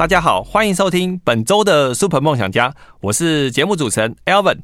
[0.00, 4.56] 大家好，欢迎收听本周的 Super 梦想家，我是节目主持人 Alvin。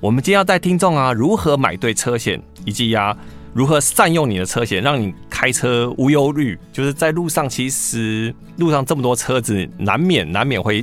[0.00, 3.16] 我们今天要带听众啊，如何买对车险，以及呀、啊，
[3.52, 6.58] 如何善用你的车险，让你开车无忧虑。
[6.72, 10.82] 就是在路上，其实路上这么多车子，难免难免会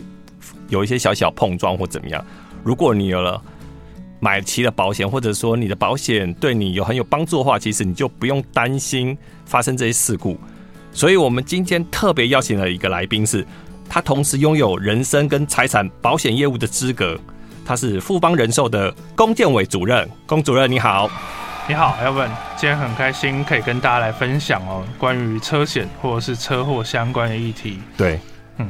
[0.69, 2.23] 有一些小小碰撞或怎么样。
[2.63, 3.41] 如果你有了
[4.19, 10.37] 买齐了保险，或者说你的保险对你有很有帮助的话，其实你就不用担心发生这些事故。
[10.93, 13.43] 所以，我们今天特别邀请了一个来宾是。
[13.93, 17.19] 他同时拥有人身跟财产保险业务的资格，
[17.65, 20.09] 他是富邦人寿的龚建伟主任。
[20.25, 21.09] 龚主任你好，
[21.67, 27.81] 你好，Elvin，今天很开心可以跟大家来分享哦，关于车险或者是车祸相关的议题。
[27.97, 28.17] 对，
[28.59, 28.69] 嗯，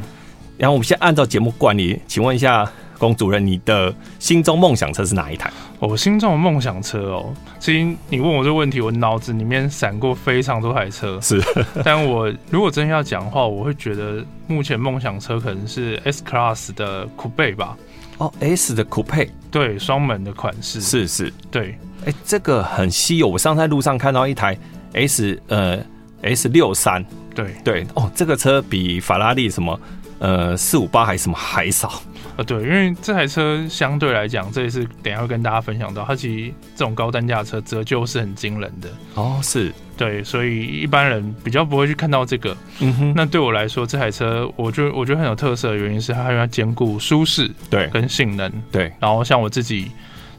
[0.57, 2.67] 然后我们先按照节目惯例，请问一下。
[3.01, 5.51] 龚主任，你的心中梦想车是哪一台？
[5.79, 11.19] 我心中的梦想车哦，其实你问我这个问题，我脑子里面闪过非常多台车。
[11.19, 11.41] 是，
[11.83, 17.75] 但我如果真要讲的话，我会觉得目前梦想车可能是 S Class 的 Coupe 吧。
[18.19, 20.79] 哦，S 的 Coupe，对，双门的款式。
[20.79, 21.75] 是是，对。
[22.05, 23.27] 哎、欸，这个很稀有。
[23.27, 24.55] 我上次在路上看到一台
[24.93, 25.79] S 呃
[26.21, 29.79] S 六三，对对哦，这个车比法拉利什么
[30.19, 31.99] 呃四五八还是什么还少。
[32.37, 42.55] 呃，对，因为这台车相对来讲，这也是等一下会跟大家分享到，它其实这种高单价车折旧是很惊人的哦，是对，所以一般人比较不会去看到这个。
[42.79, 49.91] 嗯哼，那对我来说，这台车我觉得我觉得很有特色的原因是它要兼顾舒适对跟性能对，然后像我自己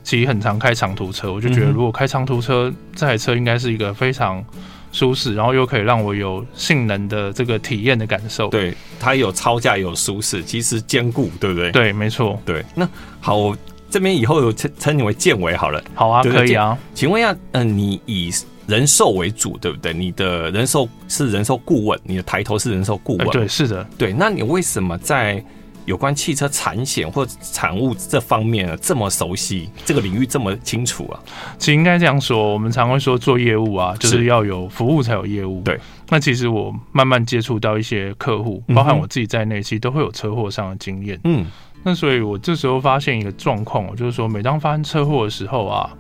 [0.03, 4.45] 其实很常开长途车，我就觉得如果开长途车，嗯、这台车应该是一个非常。
[4.93, 8.49] 舒适，然后又可以让我有性能的这个体验的感受。
[8.49, 11.73] 对，它有超价，有舒适，其实兼顾，对不对？
[11.73, 12.39] 对，没错。
[12.45, 12.89] 对，那
[13.21, 13.57] 好，我
[13.91, 15.83] 这边以后有称称你为建伟好了。
[15.95, 16.79] 好啊，可以啊。
[16.95, 18.31] 请问一下，嗯、呃，你以
[18.67, 19.93] 人寿为主，对不对？
[19.93, 23.29] 你的人寿是人寿顾问，你的抬头是人寿顾问。
[23.31, 23.85] 对，是的。
[23.99, 25.45] 对，那你为什么在？
[25.85, 31.21] 有关汽车产险或产物这方面啊这么熟悉，这个领域这么清楚啊？
[31.59, 35.61] 其实应该这样说，我们常会说做业务啊，就是要有服务才有业务。
[35.63, 35.79] 对，
[36.09, 41.19] 那其实我慢慢接触到一些客户，包含我自己在内，其实都会有车祸上的经验。
[41.25, 41.45] 嗯，
[41.83, 45.91] 那所以我这时候发现一个状况，就是说，每当发生车祸的时候啊，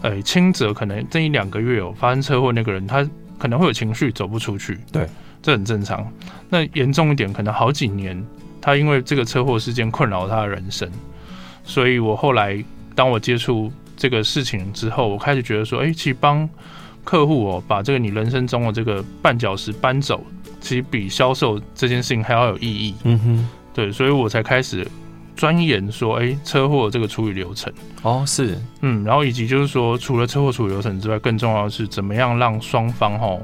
[0.00, 3.06] 呃，轻则可能这一两个月有发生车祸，那个人他
[3.38, 5.06] 可能会有情绪走不出去，对，
[5.42, 6.10] 这很正常。
[6.48, 8.24] 那严重一点，可能好几年。
[8.60, 10.90] 他因为这个车祸事件困扰他的人生，
[11.64, 12.62] 所以我后来
[12.94, 16.48] 当我接触这个事情之后，我开始觉得说，哎，其实帮
[17.04, 20.24] 客户哦把这个你人生中的这个绊脚石搬走，
[20.60, 22.94] 其实比销售这件事情还要有意义。
[23.04, 24.86] 嗯哼，对，所以我才开始
[25.36, 27.72] 钻研说，哎，车祸这个处理流程。
[28.02, 33.40] 哦，是，嗯，然后以及就是说，除了车祸处理流程之外，更重要的是怎么样让双方哦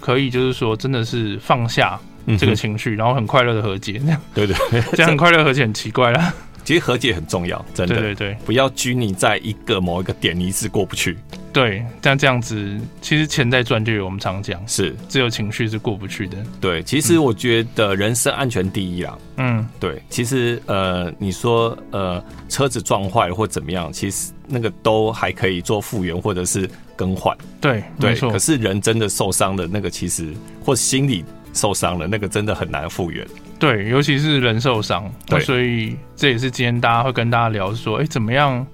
[0.00, 1.98] 可以就是说真的是放下。
[2.36, 4.56] 这个情绪，然后很快乐的和解，这样对对，
[4.92, 6.34] 这样很快乐和解很奇怪啦。
[6.64, 11.16] 其实和解很重要，真的，对对对，不要拘泥在一个某一个点，你一直过不去。
[11.50, 16.36] 对，但这样子，其实钱在赚，就有我们常讲，是只有情绪是过不去的。
[16.60, 19.16] 对，其实我觉得人身安全第一啦。
[19.38, 27.34] 嗯，对，其实呃，你说呃，车子撞坏了或怎么样，其实那个都还可以做复原或者是更换。
[27.62, 28.14] 对，对。
[28.14, 31.24] 可是人真的受伤的那个，其实或心理。
[31.58, 33.26] 受伤了，那个真的很难复原。
[33.58, 38.64] 对，尤其是人受伤，对，所以这也是今天大家会跟大家聊说，哎、欸，怎么样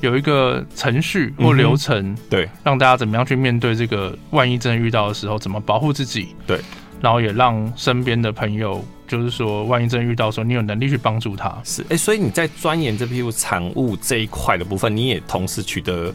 [0.00, 6.34] 有一个程序或流程，嗯、对，让大家怎么样去面对这个万一真的遇到的时候，怎么保护自己？
[6.44, 6.60] 对，
[7.00, 11.56] 然后也让身边的朋友，就是说，万一真的遇到的时候，你有能力去帮助他。
[11.62, 16.12] 是，哎、欸，所以你在钻研这批产物这一块的部分，你也同时取得。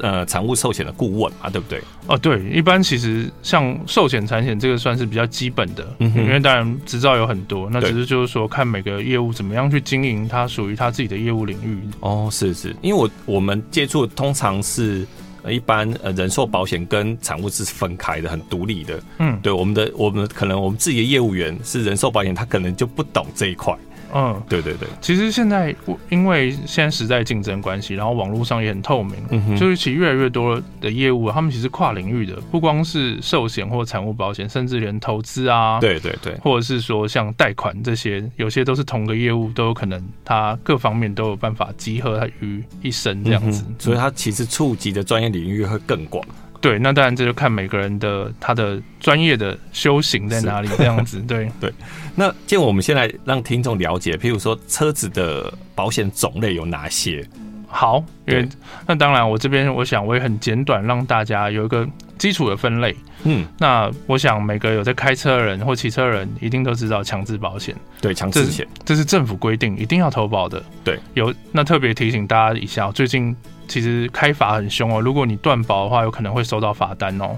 [0.00, 1.80] 呃，产物寿险的顾问嘛，对不对？
[2.06, 11.78] 哦，对，一般其实像寿险、产险这个算是比较基本的，嗯哼，因为当然执照有很多，那只是就是说看每个业务怎么样去经营，它属于它自己的业务领域。
[12.00, 15.06] 哦，是是，因为我我们接触通常是
[15.48, 19.00] 一般呃人寿保险跟产物是分开的，很独立的。
[19.18, 23.76] 嗯，对，我们的我们可能我们自己的业务员是人寿保险，他可能就不懂这一块。
[24.14, 25.74] 嗯，对对对，其实现在
[26.08, 46.24] 因为现在时代竞争关系，然后网络上也很透明，嗯哼，就是其实越来越多的业务，他们其实跨领域的，不光是寿险或产物保险，甚至连投资啊，对对对，或者是说像贷款这些，有些都是同个业务，都有可能它各方面都有办法集合于一身这样子，嗯，所以它其实触及的专业领域会更广。
[46.64, 51.20] 对，那当然这就看每个人的他的专业的修行在哪里，这样子。
[51.28, 51.70] 对对。
[52.14, 57.22] 那既然我们先来让听众了解，譬如说车子的保险种类有哪些？
[57.68, 58.48] 好，因为
[58.86, 62.96] 那当然我这边我想我也很简短，让大家有一个基础的分类。
[63.24, 67.76] 嗯，那我想每个有在开车的人或骑车的人一定都知道强制保险。
[68.00, 70.64] 对，强制险这是政府规定一定要投保的。
[70.82, 73.36] 对，有那特别提醒大家一下，最近。
[73.68, 77.36] 其实开罚很凶哦，如果你断保的话，有可能会收到罚单哦。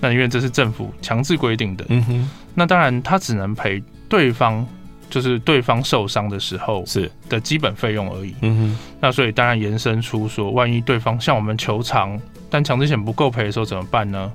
[0.00, 2.30] 那因为这是政府强制规定的，嗯哼。
[2.54, 4.66] 那当然，他只能赔对方，
[5.08, 8.34] 就是对方受伤的时候是的基本费用而已。
[8.40, 8.78] 嗯哼。
[9.00, 12.20] 那所以当然延伸出说，万一对方向我们求偿，
[12.50, 14.30] 但强制险不够赔的时候怎么办呢？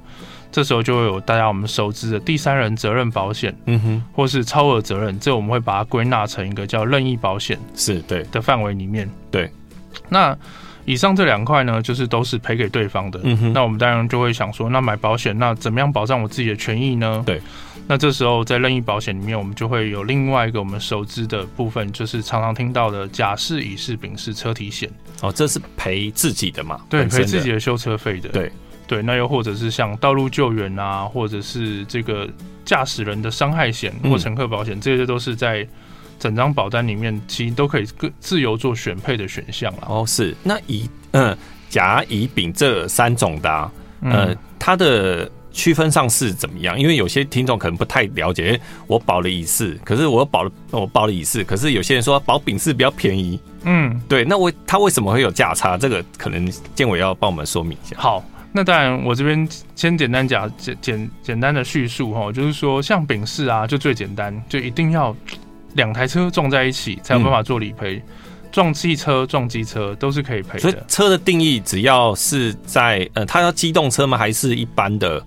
[0.50, 9.10] 这时候就会有大家我们熟知的第三人责任保险，嗯哼，或是超额责任，这我们会把它归纳成一个叫任意保险，是对的范围里面。
[9.30, 9.51] 对，
[10.07, 10.36] 那。
[10.88, 13.19] 以上这两块呢，就是都是赔给对方的。
[13.24, 13.54] 嗯哼。
[13.54, 17.22] 那我们当然就会想说，那买保险，那怎么样保障我自己的权益呢？
[17.25, 17.42] 对。
[17.89, 24.89] 那这时候在任意保险里面，我们就会有另外一个我们熟知的部分，就是常常听到的甲式、乙式、丙式车体险。
[25.22, 26.80] 哦，这是赔自己的嘛？
[26.89, 28.30] 对，赔自己的修车费的。
[28.30, 28.50] 对
[28.88, 29.01] 对。
[29.01, 32.25] 那又或者是像道路救援啊，或者是这个
[32.63, 35.68] 驾驶人的伤害险或乘客保险，嗯，这些都是在。
[36.19, 39.87] 整张保单里面其实都可以各自由做选配的选项了。
[39.87, 41.37] 哦，是那乙嗯
[41.69, 43.71] 甲乙丙这三种的、啊，
[44.01, 46.79] 呃，嗯、它的区分上是怎么样？
[46.79, 48.59] 因为有些听众可能不太了解。
[48.85, 53.39] 我保了乙式，可是我保了我保了乙式，可是有些人说保丙式比较便宜。
[53.63, 54.23] 嗯，对。
[54.23, 55.77] 那为他为什么会有价差？
[55.77, 57.95] 这个可能建伟要帮我们说明一下。
[57.99, 58.23] 好，
[58.53, 65.15] 那当然我这边先简单讲简简简单的叙述哈，就是说像丙式啊，就最简单，就一定要。
[65.77, 68.03] 两台车撞在一起才有办法做理赔，嗯、
[68.51, 70.59] 撞汽车、撞机车都是可以赔的。
[70.59, 74.18] 所以车的定义只要是在呃，它要机动车吗？
[74.18, 75.24] 还是一般的、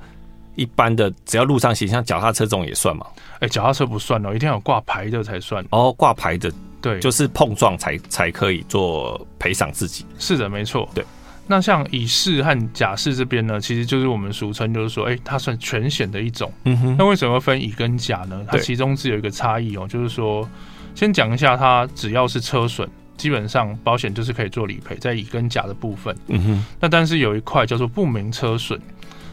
[0.56, 3.06] 一般的，只要路上行，像脚踏车这种也算吗？
[3.34, 5.64] 哎、欸，脚踏车不算哦，一定要有挂牌的才算。
[5.70, 6.52] 哦，挂牌的，
[6.82, 10.04] 对，就是碰撞才才可以做赔偿自己。
[10.18, 11.04] 是的，没错，对。
[11.50, 16.48] 那像乙式和甲式这边呢，其实就是我们俗称，就是说，哎、欸，它算全险的一种。
[16.62, 16.96] 嗯哼。
[16.96, 18.46] 那为什么分乙跟甲呢？
[18.46, 20.48] 它其中是有一个差异哦，就是说，
[20.94, 26.16] 先讲一下，它只要是车损，基本上保险就是可以做理赔，在乙跟甲的部分。
[26.28, 26.64] 嗯哼。
[26.78, 28.80] 那但是有一块叫做不明车损。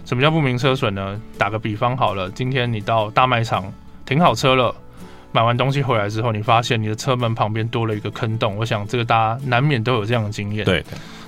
[0.03, 1.21] 什么叫不明车损呢？
[1.37, 3.71] 打个比方好了，今天你到大卖场
[4.07, 4.75] 停好车了，
[5.31, 8.55] 买完东西回来之后，你发现你的车门旁边多了一个坑洞。
[8.57, 10.65] 我想这个大家难免都有这样的经验。
[10.65, 10.83] 对。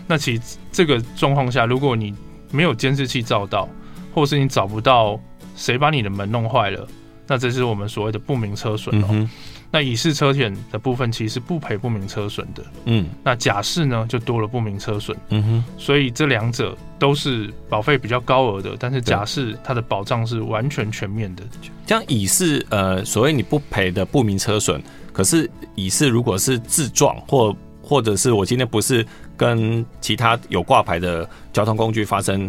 [0.10, 2.12] 那其实这个状况下，如果你
[2.50, 3.70] 没有监视器照到，
[4.12, 5.20] 或是你找不到
[5.56, 6.88] 谁把你的门弄坏了，
[7.28, 9.08] 那这是我们所谓的不明车损哦。
[9.12, 9.30] 嗯、
[9.70, 12.64] 那乙式车险的部分其实不赔不明车损的。
[12.86, 13.06] 嗯。
[13.24, 15.16] 那甲式呢，就多了不明车损。
[15.30, 15.64] 嗯哼。
[15.78, 21.44] 所以这两者都是保费比较高额的，但是甲式它的保障是完全全面的。
[21.86, 24.82] 像乙式，呃，所谓你不赔的不明车损，
[25.14, 27.56] 可是乙式如果是自撞或
[27.90, 29.04] 或者是我今天不是
[29.36, 32.48] 跟其他有挂牌的交通工具发生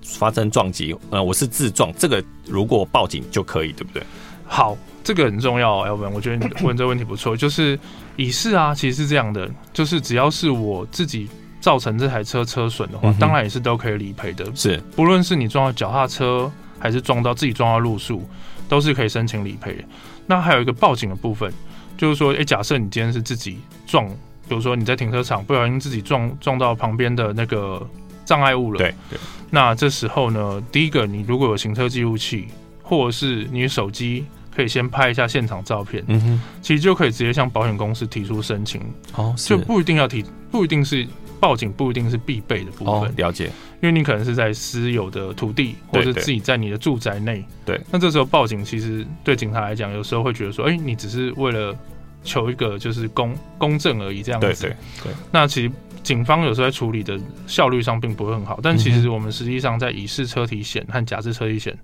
[0.00, 4.00] 发生撞击，呃，我是自撞，这个如果报警就可以，对不对？
[4.46, 7.76] 好，这个很重要哦，要不然我觉得你问这个问题不错，就是
[8.14, 11.28] 乙式啊，其实是这样的，就是只要是我自己
[11.60, 16.48] 造成这台车车损的话，嗯、当然也是都可以理赔的，是，不论是你撞到脚踏车，
[16.78, 18.22] 还是撞到自己撞到路树，
[18.68, 19.84] 都是可以申请理赔。
[20.26, 21.52] 那还有一个报警的部分。
[21.96, 24.06] 就是说，哎、欸，假设你今天是自己撞，
[24.48, 27.86] 比如说你在停车场不小心自己撞撞到旁边的那个
[28.24, 29.18] 障碍物了，对对。
[29.50, 32.48] 那这时候呢，第一个，你如果有行车记录器，
[32.82, 38.80] 或者是你手机，可以先拍一下现场照片，嗯哼，其实就可以直接向保险公司提出申请，
[39.14, 41.06] 哦，就不一定要提，不一定是。
[41.42, 43.46] 报警不一定是必备的部分，哦，了解，
[43.80, 51.76] 因为你可能是在私有的土地，或者自己在你的住宅内，对，那这时候报警其实对警察来讲，有时候会觉得说，哎、欸，你只是为了
[52.22, 55.12] 求一个就是公公正而已，这样子，对对对。
[55.32, 55.72] 那其实
[56.04, 57.18] 警方有时候在处理的
[57.48, 61.76] 效率上并不会很好，但其实我们实际上在乙式车体险和甲式车体险，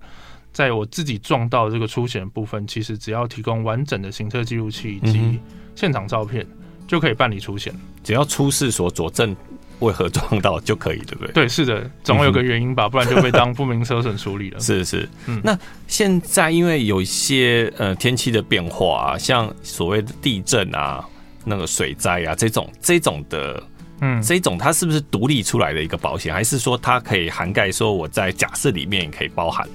[0.53, 5.37] 在我自己撞到这个出险部分，其实只要提供完整的行车记录器以及
[5.75, 6.47] 现场照片，
[6.89, 9.33] 就可以办理出险，只要出示所佐证。
[9.79, 11.31] 为何撞到就可以，对不对？
[11.31, 14.59] 对，是的，总有个原因吧，嗯、不然就被当不明车损处理了。
[14.59, 15.39] 是是，嗯。
[15.41, 21.01] 那现在因为有一些呃天气的变化啊，像所谓的地震啊、
[21.45, 23.63] 那个水灾啊这种这种的，
[24.01, 29.65] 嗯，这种它是不是独立出来的一个保险，还是说它可以涵盖说我在假设里面也可以包含？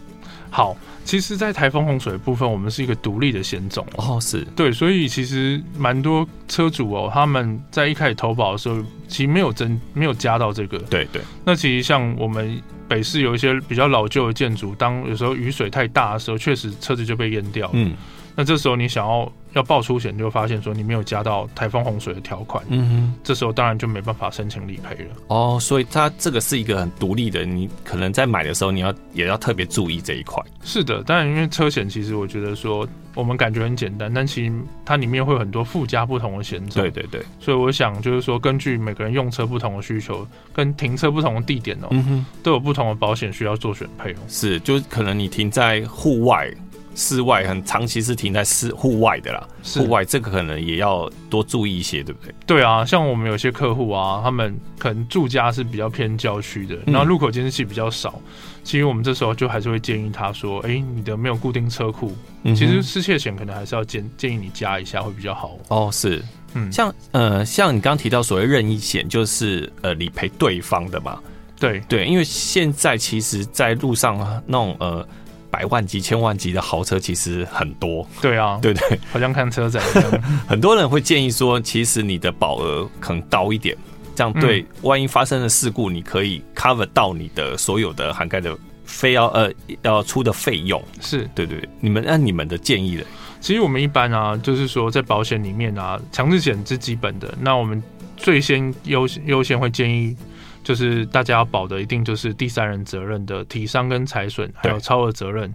[0.55, 0.77] 好。
[1.05, 11.21] 其实，在台风洪水的部分，我们是一个独立的险种哦，是对，所以其实蛮多车主哦，他们在一开始投保的时候，其实没有增，没有加到这个，对对。
[11.45, 12.59] 那其实像我们
[12.89, 17.93] 北市有一些比较老旧的建筑，当有时候雨水太大的时候，确实车子就被淹掉了，嗯。
[18.37, 25.11] 那这时候你想要要报出险，就发现说你没有加到台风洪水的条款，嗯哼，这时候当然就没办法申请理赔了。
[25.29, 30.43] 哦，所以它这个是一个很独立的，你可能在买的时候你要也要特别注意这一块。
[30.65, 34.53] 是的，当然因为车险其实我觉得说我们感觉很简单，但其实
[34.85, 36.83] 它里面会有很多附加不同的险种。
[36.83, 44.17] 对对对，所以我想就是说，根据每个人用车不同的需求，跟停车不同的地点哦，嗯哼，都有不同的保险需要做选配哦。
[44.27, 46.53] 是，就是可能你停在户外。
[46.95, 49.47] 室外很长期是停在室户外的啦，
[49.77, 52.35] 户外这个可能也要多注意一些，对不对？
[52.47, 58.21] 对啊，像我们有些客户啊，他们可能住家是比较偏郊区的，然后路口监视器比较少，
[58.63, 66.23] 其实我们这时候就还是会建议他说：“哎，你的没有固定车库，其实失窃险可能还是要建建议你加一下会比较好。”哦，是，
[66.55, 71.19] 嗯，像呃，像你刚刚提到所谓任意险，就是呃理赔对方的嘛？
[71.59, 75.07] 对对，因为现在其实在路上那种呃。
[75.55, 80.23] 百万级、千万级的豪车其实很多，对啊，对对，好像看车展一样。
[80.49, 83.77] 很多人会建议说，其实你的保额可能高一点，
[84.17, 89.49] 这样对，万一发生了事故，你可以 cover 到你的所有的涵盖的非要呃
[89.83, 90.83] 要出的费用。
[91.01, 93.05] 是对对，你们按你们的建议的。
[93.41, 97.81] 其实我们一般啊，就是说在保险里面啊，强制险是基本的，那我们
[98.17, 100.17] 最先优优先会建议。
[100.65, 105.53] 就是大家要保的，一定就是第三人责任的体伤跟财损，还有超额责任，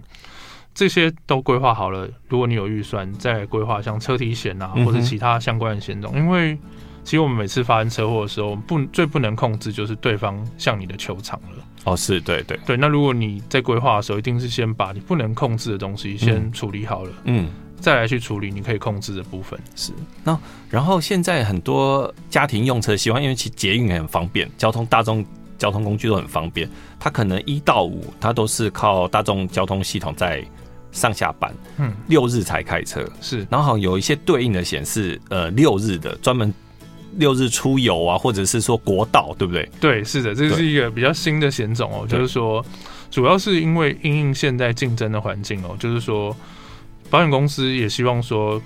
[0.72, 2.08] 这些都规划好了。
[2.28, 6.16] 如果你有预算，再规划像车体险啊，或者其他相关的险种。
[6.16, 6.56] 因为
[7.02, 11.64] 其实我们每次发生车祸的时候，不最不能控制就是对方向你的球场了。
[11.84, 12.76] 哦，是对对对。
[12.76, 17.10] 那如果你在规划的时候，一定是先把你不能控制的东西先处理好了。
[17.24, 17.46] 嗯。
[17.46, 17.50] 嗯
[17.80, 19.90] 再来去处理你可以控制的部分是
[20.22, 25.24] 那，然后现在很多家庭用车喜欢，因为其捷运很方便，交通大众
[25.56, 26.68] 交通工具都很方便。
[26.98, 30.44] 他可能一到五他都是靠大众交通系统在
[30.92, 33.46] 上下班，嗯，六日才开车是。
[33.50, 36.52] 然后好像有一些对应的显示，呃，六日的专门
[37.16, 39.70] 六日出游啊，或者是说国道，对不对？
[39.80, 42.62] 对，是的，这是一个比较新的险种哦，就是说
[43.10, 46.36] 主要是因为因应现在竞争的环境哦，就是说。
[47.10, 48.62] 保险公司也希望说，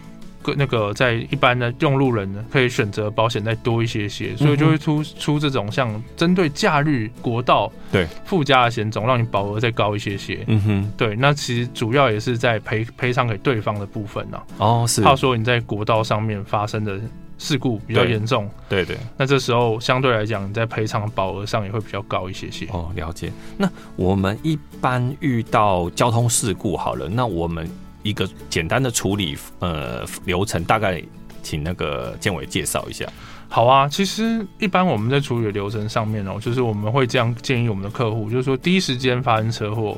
[0.57, 10.45] 那个在一般的用路人呢，可以选择保险再多一些些，所以就会出出这种像针对假日国道对附加的险种，让你保额再高一些些。
[10.47, 14.39] 嗯哼，对，那其实主要也是在赔赔偿给对方的部分呢。
[14.59, 17.01] 哦，是怕说你在国道上面发生的
[17.39, 22.67] 事故比较严重，对对，那这时候相对来讲，你在赔偿保额上也会比较高一些些。
[22.71, 23.33] 哦，了解。
[23.57, 27.67] 那我们一般遇到交通事故，好了，那我们。
[28.05, 31.03] 一个简单的处理呃流程，大概
[31.43, 33.05] 请那个建伟介绍一下。
[33.49, 39.97] 好啊，其实一般我们在处理的流程上面哦，就是我们会这样建议我们的客户，就是说第一时间发生车祸，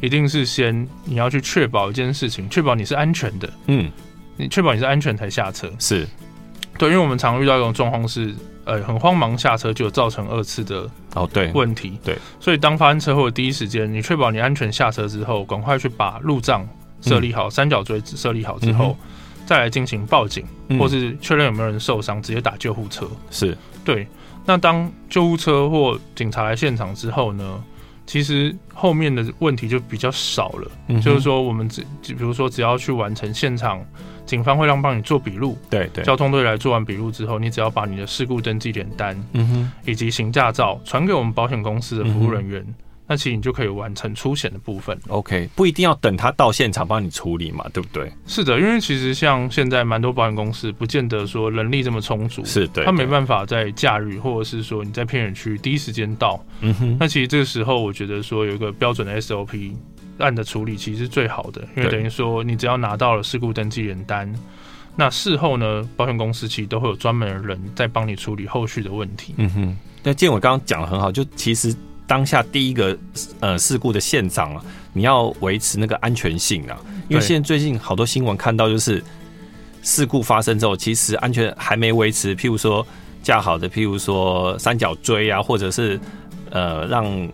[0.00, 3.90] 一定是先你要去确保一件事情，确保你是安全的，嗯，
[4.36, 6.06] 你确保你是安全才下车，是。
[6.78, 8.34] 对，因为我们常遇到一种状况是，
[8.64, 11.52] 呃，很慌忙下车就造成二次的哦对。
[11.52, 16.66] 问题，哦，对，对，所以当发生车祸的第一时间，你确保你安全下车之后，赶快去把路障。
[17.04, 19.08] 设立好三角锥设立好之后，嗯、
[19.46, 23.06] 再来进行报警，嗯、或是确认有没有人受伤，直接打救护车。
[23.30, 24.06] 是对。
[24.46, 27.64] 那当救护车或警察来现场之后呢，
[28.06, 30.70] 其实后面的问题就比较少了。
[30.88, 33.82] 嗯、就是说，我们只比如说，只要去完成现场，
[34.26, 35.56] 警方会让帮你做笔录。
[35.70, 36.04] 对对。
[36.04, 42.60] 交通队来做完笔录之后，你只要把你的事故登记点单，嗯哼，以及行驾照传给我们保险公司的服务人员。
[42.60, 42.74] 嗯
[43.06, 44.98] 那其实你就可以完成出险的部分。
[45.08, 48.10] OK，不一定要等他到现场帮你处理嘛，对不对？
[48.26, 56.42] 是的，因为其实像现在蛮多保险公司不见得说人力这么充足，是对，他没办法在假日或者是说你在偏远区第一时间到。
[56.60, 56.96] 嗯哼。
[56.98, 59.72] 那其实这个时候，我觉得说有一个标准的 SOP
[60.18, 64.32] 案的处理其实是最好的，因为等于说你只要拿到了事故登记人单，
[64.96, 69.34] 那事后呢，保险公司其实都会有专门的人在帮你处理后续的问题。
[69.36, 69.76] 嗯哼。
[70.02, 71.74] 那建伟刚刚讲的很好，就其实。
[72.06, 72.96] 当下第一个
[73.40, 76.76] 呃事故的现场啊，你要维持那个安全性啊，
[77.08, 79.02] 因为现在最近好多新闻看到就是
[79.82, 82.36] 事故发生之后，其实安全还没维持。
[82.36, 82.86] 譬如说
[83.22, 85.98] 架好的，譬如说三角锥啊，或者是
[86.50, 87.28] 呃让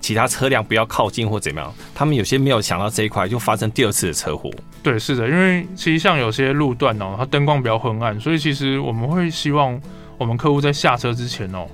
[0.00, 4.50] 其他车辆不要靠近或怎么样，他们有些没有想到这一块，就发生第二次的车祸。
[4.82, 9.80] 对，是的，因为其实像有些路段哦，它灯光比较昏暗，所以其实我们会希望
[10.18, 11.66] 我们客户在下车之前哦。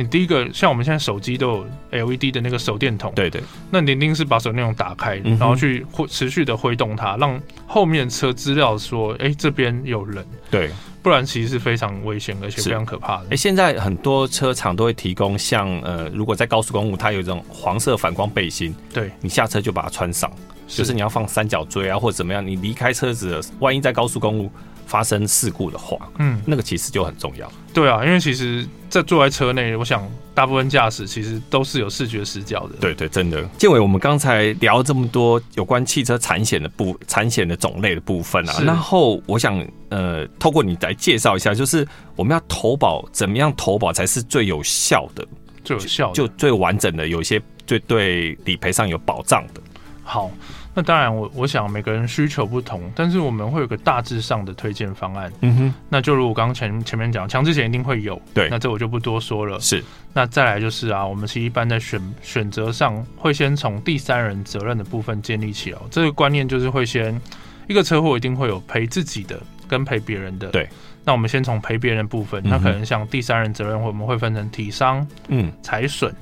[0.00, 10.70] 你第一个像我们现在手机都有 LED 的那个手电筒，对对，那你一定是把手电筒打开，然后去挥持续的挥动它，让后面车知道说，哎，这边有人，对，
[11.02, 13.26] 不然其实是非常危险而且非常可怕的。
[13.30, 20.30] 哎，现在很多车厂都会提供像呃，如果在高速公路，它有一种黄色反光背心，对，你下车就把它穿上，
[20.66, 24.50] 就是你要放三角锥啊或者怎么样，你离开车子，万一在高速公路。
[24.90, 27.50] 发生事故的话，嗯，那个其实就很重要。
[27.72, 30.04] 对啊，因为其实，在坐在车内，我想
[30.34, 32.74] 大部分驾驶其实都是有视觉死角的。
[32.80, 33.40] 对对，真的。
[33.56, 45.24] 建伟，我们刚才聊了这么多有关汽车产险的部产险的种类的部分啊，然后我想呃，透过你来介绍一下，就是我们要投保怎么样投保才是最有效的、
[45.62, 49.60] 最有效的就，就最完整的，有一些最对理赔上有保障的。
[50.02, 50.28] 好。
[50.72, 55.30] 那当然我，我我想每个人需求不同，但是我们会有个大致上的推荐方案。
[55.40, 58.20] 嗯哼，那就如我刚刚前前面讲，强制险一定会有。
[58.32, 59.58] 对，那这我就不多说了。
[59.58, 65.82] 是，那再来就是啊，我们其实一般在选选择上会先从第三人责任的部分建立起哦。
[65.90, 67.20] 这个观念就是会先
[67.66, 70.50] 一个车祸一定会有赔自己的跟赔别人的。
[70.50, 70.68] 对，
[71.04, 76.14] 那我们先从赔别人的部分，那可能像第三人责任，我们会分成体伤、嗯，财损，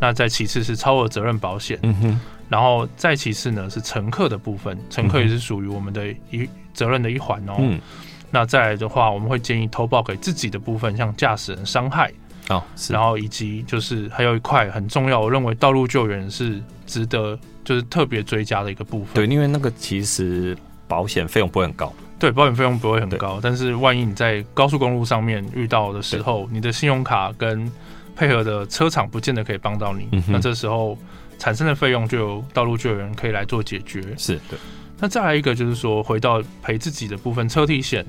[0.00, 1.78] 那再其次是超额责任保险。
[1.82, 2.20] 嗯哼。
[2.50, 7.54] 然后再其次呢，是乘客的部分，乘客也是属于我们的一责任的一环哦。
[7.60, 7.80] 嗯，
[8.28, 12.12] 那再来的话，我们会建议投保给自己的部分，像驾驶人伤害
[12.48, 19.14] 哦，然后以及就是还有一块很重要，我认为道路救援是值得就是特别追加的一个部分。
[19.14, 21.92] 对，因为那个其实保险费用不会很高。
[22.18, 27.70] 对，保险费用不会很高，但是万一你在高速公路上面遇到的时候，你的信用卡跟
[28.16, 30.98] 配合的车厂不见得可以帮到你，嗯、那这时候。
[31.40, 34.00] 产生的费用就由道路救援可以来做解决。
[34.16, 34.56] 是的，
[34.98, 38.06] 那再来一个就是说，回到赔自己的部分，车体险。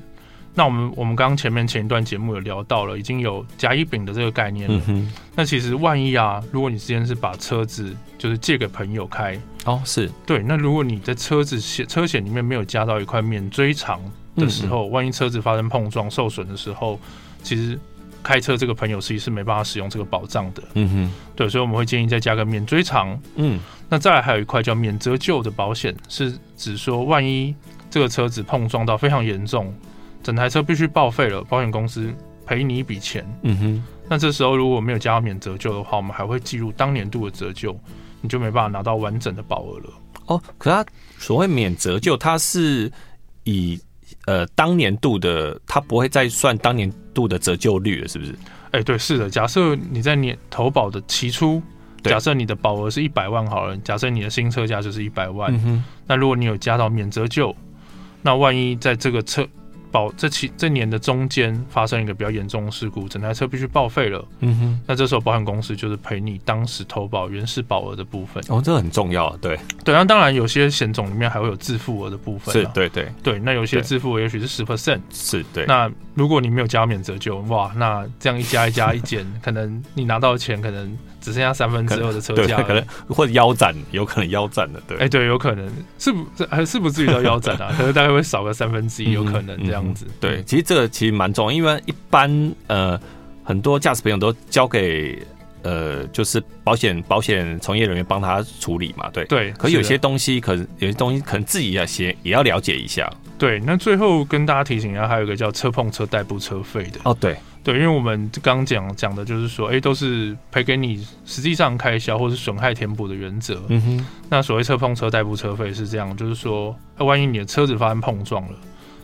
[0.54, 4.78] 那我们我们刚刚前面前一段节目有聊到了，已经有甲乙丙的这个概念了。
[4.86, 10.42] 嗯、那其实万一啊，如果你之前是把车子就是借给朋友开，哦，是对。
[10.42, 13.98] 那如果你在车子险车险里面没有加到一块免追偿
[14.36, 17.00] 的时候，嗯、万一车子发生碰撞受损的时候，
[17.42, 17.80] 其实。
[18.22, 23.58] 开车这个朋友其实是没办法使用这个保障的，嗯哼，对，所以我们会建议再加个免追偿，嗯，
[23.88, 27.54] 那再来还有一块叫免折旧的保险，是指说万一
[27.90, 29.74] 这个车子碰撞到非常严重，
[30.22, 32.14] 整台车必须报废了，保险公司
[32.46, 37.78] 赔你一笔钱，嗯哼，那这时候如果没有加到免折旧的话，我们还会计入当年度的折旧，
[38.20, 39.90] 你就没办法拿到完整的保额了。
[40.26, 40.86] 哦，可它
[41.18, 42.90] 所谓免折旧，它是
[43.44, 43.80] 以。
[44.26, 48.32] 呃，当年度的它不会再算当年度的折旧率了，是不是？
[48.70, 49.28] 哎、欸，对，是的。
[49.28, 51.60] 假设你在年投保的期初，
[52.04, 57.54] 假设你的保额是一百万好了，假设你的新车价就是一百万，嗯，那如果你有加到免折旧，
[58.22, 59.46] 那万一在这个车。
[59.92, 64.26] 保这期这年的中间发生一个比较严重的事故，整台车必须报废了。
[64.40, 68.42] 嗯哼，那这时候保险公司就是赔你当时投保原始保额的部分。
[68.48, 69.94] 哦，这很重要，对对。
[69.94, 72.52] 那当然有些险种里面还会有自付额的部分。
[72.52, 73.38] 是，对对对。
[73.38, 75.00] 那有些自付额也许是十 percent。
[75.10, 75.66] 是，对。
[75.66, 80.96] 那如果你没有加免折旧，哇，那这样一加一加一减， 可能你拿到的钱可能。
[81.22, 84.96] 只剩下三分之二的车价，可能或者腰斩，有可能腰斩的，对。
[84.96, 87.72] 哎、欸，对，有可能是不，还是不至于到腰斩啊？
[87.78, 89.81] 可能大概会少个三分之一，有可能这样子。
[90.20, 93.00] 对，其实这个其实蛮重要，因为一般呃
[93.42, 95.20] 很多驾驶朋友都交给
[95.62, 99.24] 呃就是保险保险从业人员帮他处理嘛，对。
[99.26, 99.50] 对。
[99.52, 103.10] 可有些东西，可能有些东西可能自己要先也要了解一下。
[103.38, 107.00] 对，那最后跟大家提醒一下，还有一个叫车碰车代步车费的。
[107.04, 107.36] 哦，对。
[107.64, 113.62] 对，因为我们刚讲讲的就是说，哎，都是赔给你实际上开销或是损害填补的原则。
[113.68, 114.06] 嗯哼。
[114.28, 118.58] 那所谓车碰车代步车费是这样，就是说，万一你的车子发生碰撞了，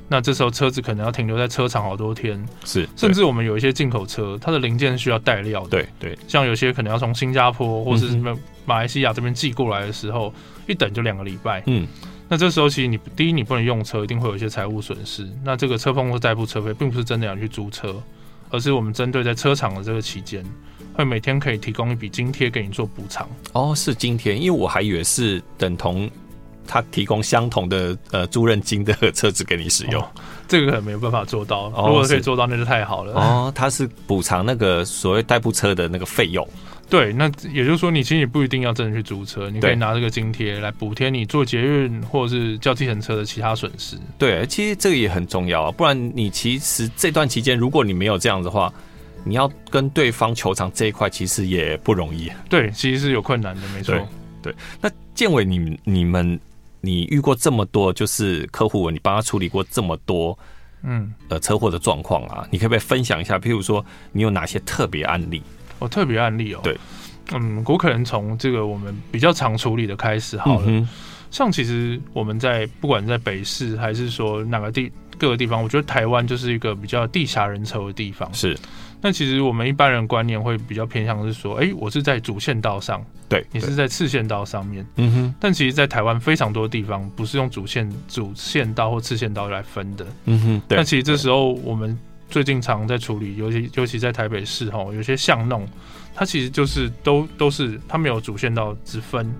[0.09, 2.44] 那这时候车子可能要停留在车厂好多天。
[2.64, 2.88] 是。
[2.97, 5.68] 甚至我们有一些进口车，它的零件需要带料的。
[5.68, 6.18] 对对。
[6.27, 10.33] 像有些可能要从新加坡或是什么马来西亚这边寄过来的时候，
[10.66, 11.62] 一等就两个礼拜。
[11.66, 11.87] 嗯。
[12.29, 15.29] 那这时候其实你第一你不能用车，一定会有一些财务损失。
[15.44, 17.94] 那这个车碰或代步车费并不是真的要去租车。
[18.51, 20.42] 而是我们针对在车厂的这个期间，
[20.94, 23.29] 会每天可以提供一笔津贴给你做补偿。
[23.53, 26.11] 哦，是津贴，因为我还以为是等同
[26.69, 30.01] 他提供相同的呃租赁金的车子给你使用。
[30.01, 30.07] 哦，
[30.47, 31.71] 这个可能没有办法做到。
[31.71, 33.15] 如果可以做到，那就太好了。
[33.15, 36.47] 哦，他是补偿那个所谓代步车的那个费用。
[36.91, 43.95] 对，那也就是说，你其实也不一定要真的去租车，你可以拿这个津贴来补贴你坐捷运或者是叫计程车的其他损失。
[44.17, 48.73] 对，其实这个也很重要啊，不然你其实这段期间，如果你没有这样的话，
[49.23, 52.33] 你要跟对方求偿这一块，其实也不容易。
[52.49, 53.95] 对，其实是有困难的，没错。
[54.41, 56.41] 对，那建伟，你你们
[56.81, 60.38] 你遇过这么多，就是客户，你帮他处理过这么多，
[60.83, 63.38] 嗯，呃，车祸的状况啊，你可不可以分享一下？
[63.38, 65.43] 譬如说，你有哪些特别案例？
[65.81, 66.79] 哦，特别案例哦，对，
[67.33, 70.64] 嗯，我可能从这个我们比较常处理的开始好了。
[70.67, 70.88] 嗯、
[71.31, 78.33] 像其实我们在不管在北市还是说哪个地各个地方，我觉得台湾就是一个比较地狭人稠的地方。
[78.33, 78.57] 是。
[79.01, 85.35] 那其实我们一般人观念会比较偏向是说，哎、欸，我是在主线道上，对，你是在次线道上面，嗯哼。
[85.39, 90.63] 但其实，在台湾非常多地方不是用主线主线道或次线道来分的，嗯哼。
[90.67, 90.77] 对。
[90.79, 91.97] 那其实这时候我们
[92.29, 95.67] 最近常在处理，尤其尤其在台北市哈，有些巷弄，
[96.15, 99.33] 它其实就是都都是它没有主线道之分。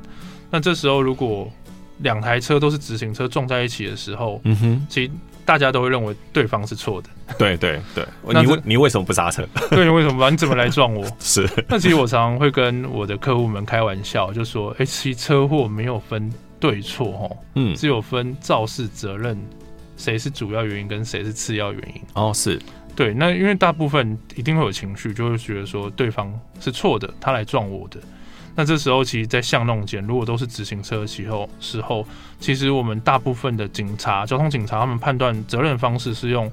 [0.51, 1.51] 那这时候如果
[1.99, 5.11] 两台车都是直行车撞在一起的时候，嗯哼，其实。
[5.49, 7.09] 大家都会认为对方是错的，
[7.39, 8.05] 对对对，
[8.43, 9.43] 你为你为什么不刹车？
[9.71, 10.25] 对，你为什么不？
[10.31, 11.03] 你怎么来撞我？
[11.21, 11.49] 是。
[11.67, 16.31] 那其实我常常会跟我的客户们开玩笑，就说：“哎、欸，其实车祸没有分
[16.61, 19.39] 对错哦，嗯，只有分肇事责任，
[19.97, 22.61] 谁是主要原因跟谁是次要原因。”哦，是
[22.95, 23.15] 对。
[23.15, 26.31] 那因为大部分一定会有情绪，就会觉得说对方
[26.61, 27.99] 是错的，他来撞我的。
[28.59, 32.05] 那这时候，其实，在巷弄间，如果都是直行车的时候，时候，
[32.41, 36.45] 其实我们大部分的警察、交通警察，他们判断责任方式是用，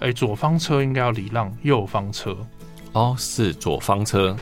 [0.00, 2.36] 哎、欸，左方车应该要礼让右方车。
[2.94, 4.36] 哦，是左方车。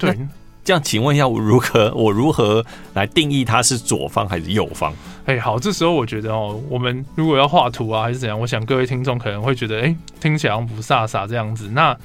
[0.00, 0.18] 对，
[0.64, 4.92] 这样，请问一下，我如何我如何来定义它是左方还是右方？
[5.26, 11.68] 哎、欸，好，这时候我觉得哦，我们如果要画图啊，还是怎样，我想各位听众可能会觉得，哎、欸，听起来好像不飒飒这样子。
[11.68, 11.96] 那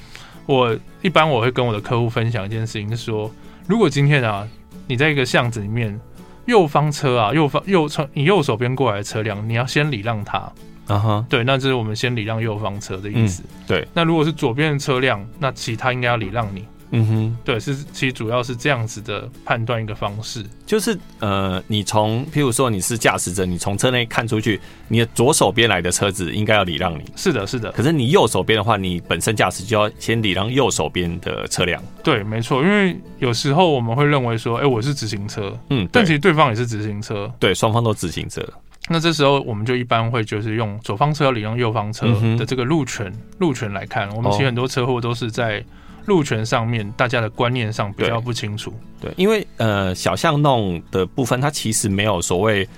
[0.46, 3.28] 我一般我会跟我的客户分享一件事情，是说。
[3.66, 4.46] 如果今天啊，
[4.86, 5.98] 你在一个巷子里面，
[6.44, 10.38] 右方车啊，右方右从你右手边过来的车辆，你要先礼让他，
[10.86, 13.42] 啊哈，对，那这是我们先礼让右方车的意思。
[13.42, 16.66] 嗯、对，那如果是左边的车辆，那其他应该要礼让你。
[16.90, 27.72] 嗯哼，对，是其实主要是这样子的判断一个方式，就是呃，你从譬如说你是驾驶者，你从车内看出去，你的左手边来的车子应该要礼让你，是的，是的。
[27.72, 31.82] 可是你右手边的话，你本身驾驶就要先礼让右手边的车辆。
[32.02, 38.40] 对，没错，因为有时候我们会认为说，哎、欸，我是直行车，嗯，但其实对方也是直行车，对，双方都直行车。
[38.88, 42.06] 那这时候我们就一般会就是用左方车要礼让右方车
[42.38, 45.64] 的这个路权、嗯、路权来看，我们其实很多车祸都是在。
[46.06, 48.72] 路权上面，大家的观念上比较不清楚。
[49.00, 52.68] 对，对，因为呃，小巷弄的部分，它其实没有所谓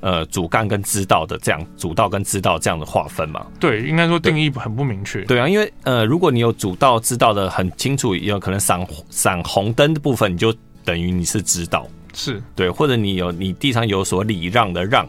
[0.00, 3.46] 呃主干跟支道的这样主道跟支道这样的划分嘛。
[3.58, 5.22] 对，应该说定义很不明确。
[5.24, 11.86] 对啊，因为呃，如果你有主道支道的很清楚，有可能闪闪红灯的部分，你就等于你是支道。
[12.14, 15.06] 是对，或者你有你地上有所礼让的让，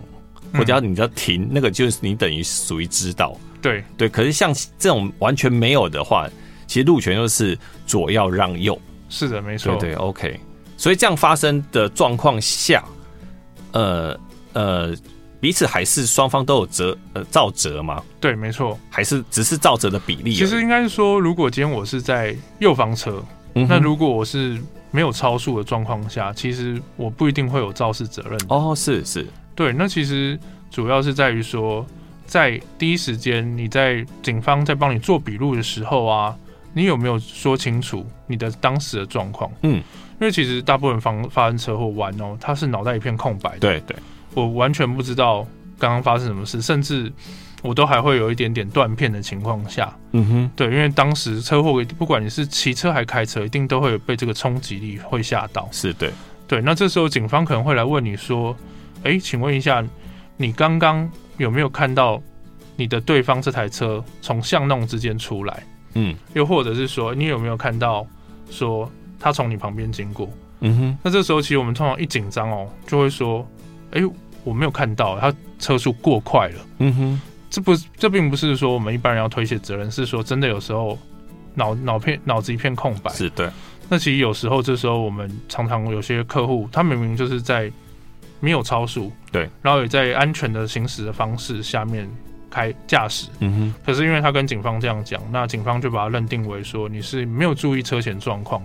[0.54, 3.36] 或者你要停，嗯、那个就是你等于属于知道。
[3.62, 6.28] 对对，可是像这种完全没有的话。
[6.72, 8.80] 其实路权就是左要让右，
[9.10, 9.76] 是的，没错。
[9.76, 10.40] 对，对，OK。
[10.78, 12.82] 所以这样发生的状况下，
[13.74, 14.18] 呃
[14.54, 14.96] 呃，
[15.42, 18.02] 彼此还是双方都有责呃造责吗？
[18.22, 20.34] 对，没错，还是只是造责的比例。
[20.34, 23.22] 其实应该是说，如果今天我是在右方车，
[23.56, 24.58] 嗯、那如果我是
[24.92, 28.40] 没有超速的状况下，其实我不一定会有肇事责任。
[28.48, 29.74] 哦，是是，对。
[29.74, 31.86] 那其实主要是在于说，
[32.26, 36.34] 在第一时间你在警方在帮你做笔录的时候啊。
[36.74, 39.52] 你有没有说清楚你的当时的状况？
[39.64, 43.60] 嗯，因为其实大部分发发生车祸完哦，他是脑袋一片空白的。
[43.60, 43.96] 对对，
[44.34, 45.46] 我完全不知道
[45.78, 47.12] 刚刚发生什么事，甚至
[47.62, 49.94] 我都还会有一点点断片的情况下。
[50.14, 55.68] 嗯哼，对，因为当时车祸，不管你是骑车还开车，一定都会有被这个冲击力会吓到。
[55.72, 56.12] 是对，
[56.48, 56.62] 对。
[56.62, 58.56] 那这时候警方可能会来问你说
[59.04, 59.84] ：“哎，请问一下，
[60.38, 62.22] 你刚刚有没有看到
[62.76, 68.06] 你的对方这台车从巷弄之间出来？”嗯，又或者是说，你有没有看到
[68.50, 70.30] 说他从你旁边经过？
[70.62, 73.46] 嗯哼，那这时候其实我们通常一紧张哦，就会说，
[73.92, 76.66] 哎、欸，我没有看到，他车速过快了。
[76.80, 80.98] 嗯哼，这不，这并不是说我们一般人要推卸责任，是说真的有时候
[81.56, 83.12] 脑脑片脑子一片空白。
[83.12, 83.50] 是对。
[83.90, 87.72] 那其实有时候这时候我们常常有些客户，他明明就是在
[88.40, 92.10] 没有超速，对，然后也在安全的行驶的方式下面。
[92.52, 98.62] 开驾驶，嗯哼，可是因为他跟警方这样讲，那警方就把他认定为说你是没有注意车前状况，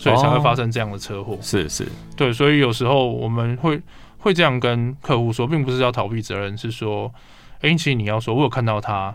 [0.00, 1.36] 所以才会发生这样的车祸。
[1.42, 3.78] 是是，对，所以有时候我们会
[4.16, 7.12] 会这样跟客户说，并不是要逃避责任，是说，
[7.60, 9.12] 哎，其实你要说，我有看到他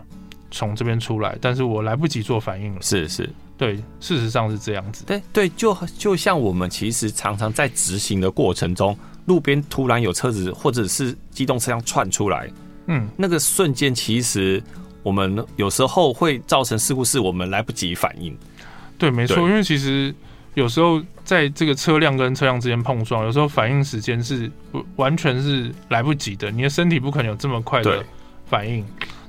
[0.50, 2.82] 从这边出来，但是我来不及做反应了。
[2.82, 5.04] 是是，对，事实上是这样子。
[5.06, 12.50] 对对，就就像我们其实常常在执行的过程中，路边突然有车子或者是机动车辆窜出来。
[12.92, 14.60] 嗯，那个瞬间其实
[15.02, 18.36] 我们有时候会造成事故，是我们来不及反应。
[18.98, 20.12] 对，没错，因为其实
[20.54, 24.50] 有时候在这个车辆跟车辆之间碰撞，有时候反应时间是
[24.96, 28.04] 完全是来不及的，你的身体不可能有这么快的
[28.46, 28.84] 反应。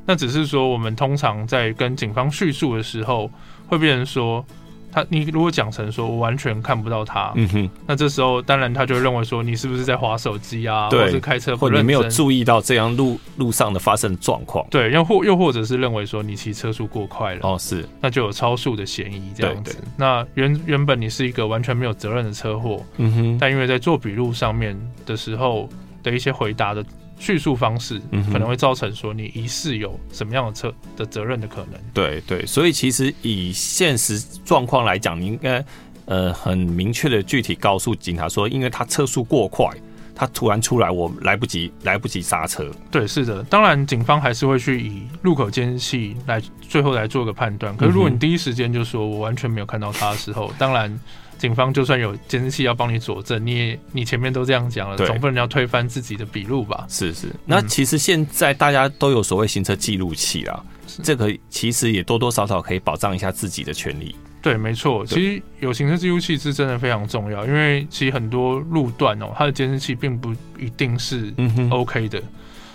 [0.06, 3.32] 那只是说，我们通常在跟警方叙述的时候，
[3.68, 4.46] 会被人说。
[4.92, 19.78] 他，你如果讲成说我完全看不到他，嗯哼，那这时候当然他就认为说你是不是在划手机啊，或者是开车不认真，或你没有注意到这样路路上的发生状况，对，又或又或者是认为说你骑车速过快了，哦，是，那就有超速的嫌疑这样子。
[19.98, 25.70] 那原原本你是一个完全没有责任的车祸，嗯哼，但因为在做笔录上面的时候
[26.04, 26.84] 的一些回答的。
[27.22, 28.02] 叙述方式
[28.34, 31.80] 可能会造成说你疑似有什么样的车的责任的可能。
[31.94, 35.64] 对对，所以其实以现实状况来讲，你应该
[36.06, 39.70] 呃很明确的具体告诉警察说，因为他车速过快，
[40.16, 42.72] 他突然出来，我来不及来不及刹车。
[42.90, 47.78] 对，是的，当然警方还是会去以路口监视器来最后来做个判断。
[47.78, 51.00] 可是如果你第一时间就说我完全没有看到他的时候，当然。
[51.42, 56.86] 警方就算有监视器要帮你佐证，你也你前面都这样讲了，总不能要推翻自己的笔录吧？
[56.88, 57.30] 是是。
[57.48, 60.64] 那其实现在大家都有所谓行车记录器啦，
[61.02, 64.16] 这个其实也多多少少可以保障一下自己的权利。
[64.40, 65.04] 对，没错。
[65.04, 71.34] 其实有行车记录器是真的非常重要，因为其实很多路段哦，它的监视器并不一定是
[71.72, 72.22] OK 的。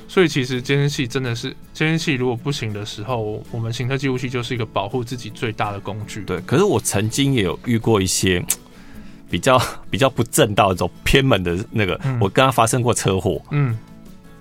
[0.09, 6.23] 所以其实监视器真的是监视器，如果不行的时候，我们行车记录器就是一个保护自己最大的工具。
[6.25, 8.43] 对，可是我曾经也有遇过一些
[9.29, 13.43] 比较比较不正道走偏门的那个，嗯、我跟他发生过车祸。
[13.51, 13.77] 嗯，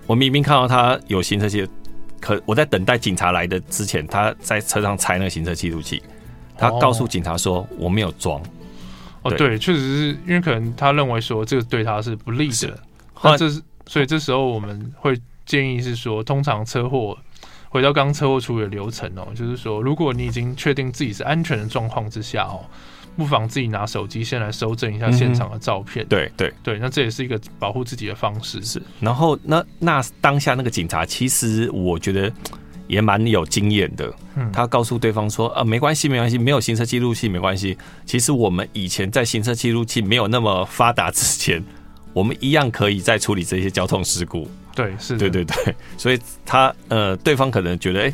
[0.06, 1.66] 我明明看到他有行车记，
[2.20, 6.00] 可我在等待警察来的之前，他在车上拆那个行车记录器，
[6.56, 8.40] 他告诉警察说我没有装。
[9.22, 12.78] 哦，对，确实是因为可能他认为说这个对他是不利的，
[13.20, 15.20] 那这是所以这时候我们会。
[15.46, 17.16] 建议是说，通常车祸
[17.68, 22.64] 回到刚刚车祸处理的流程哦，就是说，如果你已经确定自己是安全的状况之下哦，
[23.16, 26.06] 不妨自己拿手机先来搜证一下现场的照片。
[26.06, 28.62] 对对对，那这也是一个保护自己的方式。
[28.62, 32.32] 是，然后那那当下那个警察，其实我觉得
[32.88, 34.12] 也蛮有经验的。
[34.36, 37.76] 嗯，他告诉对方说啊，没关系，没关系，没有行车记录器没关系。
[38.04, 41.62] 其实我们以前在行车记录器没有那么发达之前，
[42.12, 44.48] 我们一样可以在处理这些交通事故。
[44.76, 48.12] 对，是，对对对，所以他呃，对方可能觉得，哎，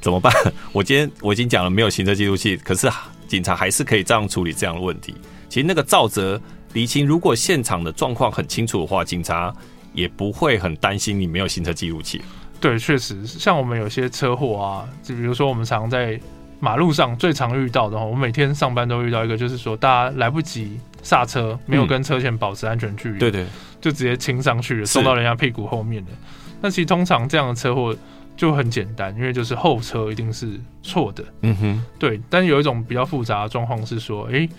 [0.00, 0.30] 怎么办？
[0.70, 2.88] 我今天我已经讲了没有行车记录器，可是
[3.26, 5.14] 警察还是可以这样处理这样的问题。
[5.48, 6.40] 其实那个肇责
[6.74, 9.50] 厘清，如果现场的状况很清楚的话，警察
[9.94, 12.20] 也不会很担心你没有行车记录器。
[12.60, 16.20] 对，确实，像我们有些车祸啊，就比如说我们常在
[16.60, 23.18] 马路上最常遇到的话，我每天上班都遇到一个，就是说大家来不及刹车，没有跟车前保持安全距离。
[23.18, 23.46] 对对。
[23.84, 26.08] 就直接亲上去了，送到人家屁股后面了。
[26.62, 27.94] 那其实通常这样的车祸
[28.34, 31.22] 就很简单，因为就是后车一定是错的。
[31.42, 32.18] 嗯哼，对。
[32.30, 34.50] 但有一种比较复杂的状况是说，诶、欸，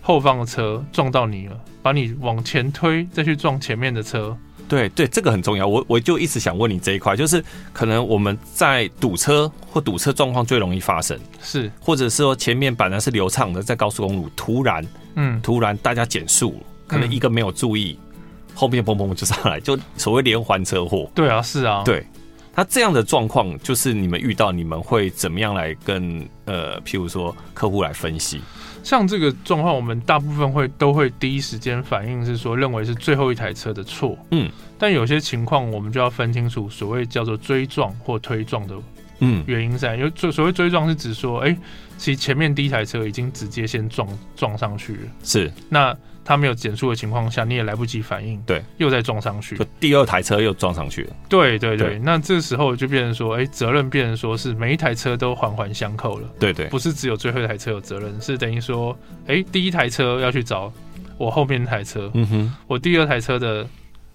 [0.00, 4.34] 后方的车撞到你了，把你往前推，再去撞前面的车。
[4.66, 5.66] 对对，这个很重要。
[5.66, 14.82] 我我就一直想问你这一块，就是可能我们在堵车或堵车状况最容易发生，是，或者是说前面本来是流畅的，在高速公路突然，
[15.16, 17.98] 嗯，突然大家减速，可能一个没有注意。
[18.00, 18.06] 嗯
[18.54, 21.10] 后面砰砰就上来，就所谓连环车祸。
[21.14, 21.82] 对啊，是啊。
[21.84, 22.06] 对，
[22.52, 28.40] 他这样的状况，就是你们遇到，你们会怎么样来跟呃，譬如说客户来分析？
[28.82, 34.18] 像这个状况，我们大部分会都会第一时间反应是说，认为是最后一台车的错。
[34.30, 34.50] 嗯。
[34.78, 38.74] 但有些情况，我们就要分清楚，所谓叫做追撞或推撞的
[39.18, 39.96] 嗯原因在。
[39.96, 41.58] 因为所谓追撞是指说，哎、欸，
[41.98, 45.00] 其实前面第一台车已经直接先撞撞上去了。
[45.22, 45.52] 是。
[45.68, 45.96] 那。
[46.30, 51.16] 他没有减速的情况下，你也来不及反应，对，又再撞上去，就第二台车又撞上去了。
[51.28, 56.28] 对对对，对那这时候就变成说，哎、欸，责任变成说是每一台车都环环相扣了。
[56.38, 60.72] 对，对对，不是只有最后一台车有责任，是等于说，哎、欸，第一台车要去找
[61.18, 63.66] 我后面那台车，嗯哼，我第二台车的。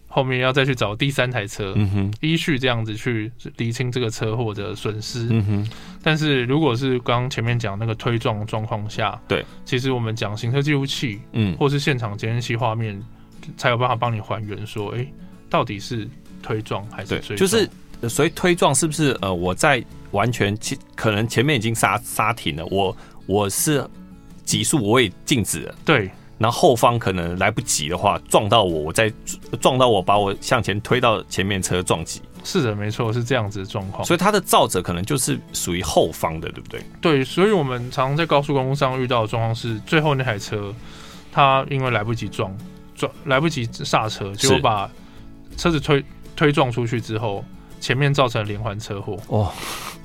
[0.08, 5.70] 后面要再去找第三台车，嗯哼，依序这样子去厘清这个车祸的损失，嗯哼。
[6.06, 13.02] 但是如果是刚刚前面讲那个推撞状况下，对，其实我们讲行车记录器，嗯，或是现场监视器画面，
[13.58, 15.14] 才有办法帮你还原说，哎、欸，
[15.50, 16.08] 到底是
[16.44, 17.38] 推撞还是追撞？
[17.38, 17.68] 就是
[18.08, 23.84] 所以推撞是不是呃，我在完全其可能前面已经刹刹停了，我我是
[24.44, 26.12] 急速我也静止了，对。
[26.38, 29.12] 然后后方可能来不及的话，撞到我，我再
[29.62, 32.22] 撞到我，把我向前推到前面车撞击。
[32.46, 34.06] 是的，没错，是这样子的状况。
[34.06, 36.80] 所以它的造者可能就是属于后方的，对不对？
[37.02, 40.74] 对，所以我们常常在高速公路上遇到的状况是，最后那台车，
[41.32, 42.56] 它因为来不及撞
[42.96, 44.90] 撞，来不及刹车，结果把
[45.58, 46.06] 车子推
[46.36, 47.44] 推撞出去之后，
[47.80, 49.18] 前面造成连环车祸。
[49.28, 49.52] 哦，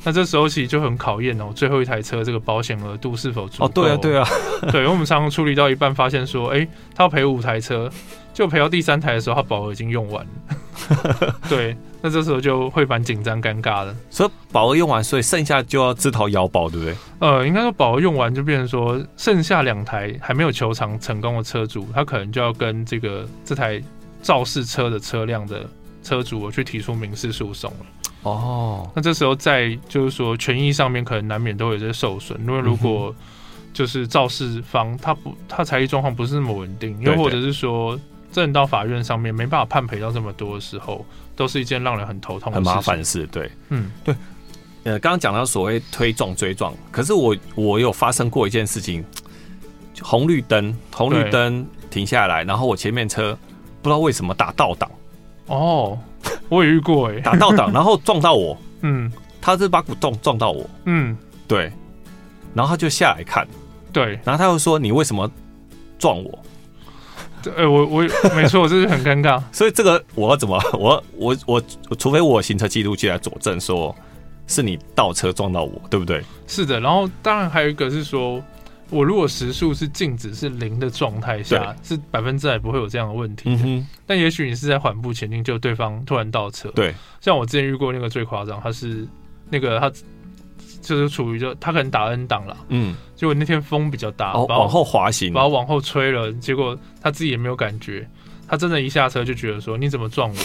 [0.02, 3.66] 那这时候其实就很考验哦，最后一台车这个保险额度是否足够？
[3.66, 4.26] 哦，对啊，对啊，
[4.72, 7.90] 对，因为我们常常处理到一半，发现说，哎、欸，他要赔五台车，
[8.32, 11.36] 就赔到第三台的时候，他保额已经用完了。
[11.48, 13.94] 对，那这时候就会蛮紧张、尴尬的。
[14.10, 16.96] 所以保额用完，所以剩下就要自掏腰包，对不对？
[17.18, 23.82] 呃，应该说保额用完，就变成说，剩下两台还没有求偿成功的车主，他可能就要跟这个这台
[24.22, 25.68] 肇事车的车辆的
[26.02, 27.86] 车主去提出民事诉讼了。
[28.22, 33.14] 哦，那这时候在就是说权益上面可能难免都有些受损，因为如果
[33.72, 37.98] 就是肇事方他不他财力状况不是那么稳定，又或者是说
[38.30, 41.06] 真的到法院上面没办法判赔到这么多的时候，
[41.40, 43.26] 都是一件让人很头痛、很麻烦的事。
[43.28, 44.14] 对，嗯，对。
[44.84, 49.02] 呃，刚刚讲到所谓推撞追撞，可是我我有发生过一件事情，
[50.02, 53.32] 红绿灯红绿灯停下来，然后我前面车
[53.80, 54.90] 不知道为什么打倒档。
[55.46, 55.98] 哦。
[56.50, 61.16] 我也遇过哎、欸，打倒档， 然后撞到我，嗯，他是把骨撞撞到我，嗯，
[61.48, 61.72] 对，
[62.52, 63.48] 然后他就下来看，
[63.94, 65.30] 对，然后他又说你为什么
[65.98, 66.38] 撞我？
[67.56, 68.02] 我我
[68.34, 73.94] 没错，这是很尴尬， 所以这个我要怎么我我 我，我除非我行车记录器来佐证说
[74.46, 76.22] 是你倒车撞到我，对不对？
[76.46, 78.42] 是的，然后当然还有一个是说。
[78.92, 83.62] 我如果时速是静止是零的状态下，是百分之百不会有这样的问题的。
[83.64, 86.68] 嗯、但也许你是在缓步前进，就对方突然倒车。
[86.70, 89.06] 对，像我之前遇过那个最夸张，他是
[89.48, 89.92] 那个他
[90.80, 98.08] 就是处于就他可能打 N 档了，嗯，结果那天风比较大，哦、往后滑行，把我往后吹了，结果他自己也没有感觉，
[98.48, 100.36] 他真的一下车就觉得说你怎么撞我？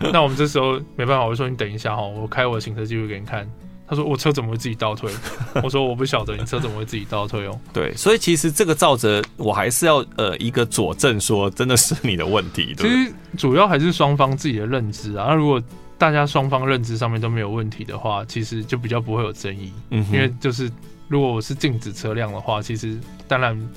[0.12, 3.48] 那我们这时候没办法，我就说你等一下哈，我开我的行车记录给你看。
[3.90, 5.10] 他说：“我车怎么会自己倒退？”
[5.64, 12.74] 我说：“我不晓得你车怎么会自己倒退哦。”对，所以其实这个照着，我还是要呃一个佐证，说真的是你的问题。
[12.76, 15.28] 对，其实主要还是双方自己的认知啊。
[15.30, 15.58] 那如果
[15.98, 19.72] 大家双方认知上面都没有问题的话，其实就比较不会有争议。
[19.90, 20.70] 嗯，因为就是
[21.08, 23.68] 如果我是禁止车辆的话，其实当然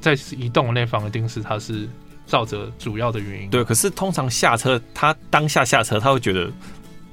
[0.00, 1.86] 在移动的那方一定是它是
[2.26, 3.50] 照着主要的原因。
[3.50, 6.50] 对，可是通常下车，他当下下车，他会觉得。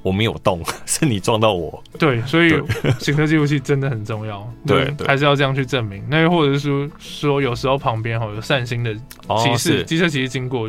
[0.02, 1.82] 我没有动， 是你撞到我。
[1.98, 2.50] 对，所以
[2.98, 4.46] 行车记录器真的很重要。
[4.66, 6.04] 对，对，还是要这样去证明。
[6.10, 10.68] 那又或者是说，说有时候旁边哈有善心的骑士、机、哦、车骑士经过，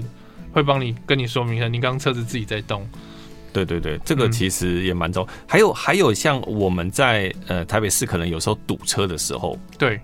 [0.54, 2.88] 会帮你跟你说明一下，你刚刚车子自己在动。
[3.64, 9.98] 对对对，这个其实也蛮重、还有还有，像我们在呃台北市，可能有时候堵车的时候，对，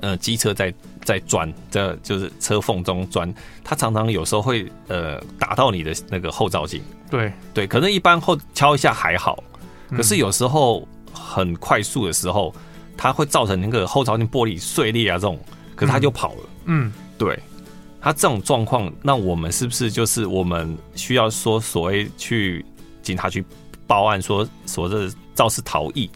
[0.00, 0.74] 呃，机车在
[1.04, 6.82] 在钻，这就是车缝中钻，它常常有时候会呃打到你的那个后照镜。
[7.08, 9.40] 对对，可能一般后敲一下还好，
[9.90, 12.52] 可是有时候很快速的时候，
[12.96, 15.38] 它会造成那个后照镜玻璃碎裂啊这种，
[15.76, 16.40] 可是它就跑了。
[16.64, 17.38] 嗯，对，
[18.06, 22.64] 它这种状况，那我们是不是就是我们需要说所谓去
[23.02, 23.44] 警察局
[23.84, 26.08] 报案说，所谓的肇事逃逸？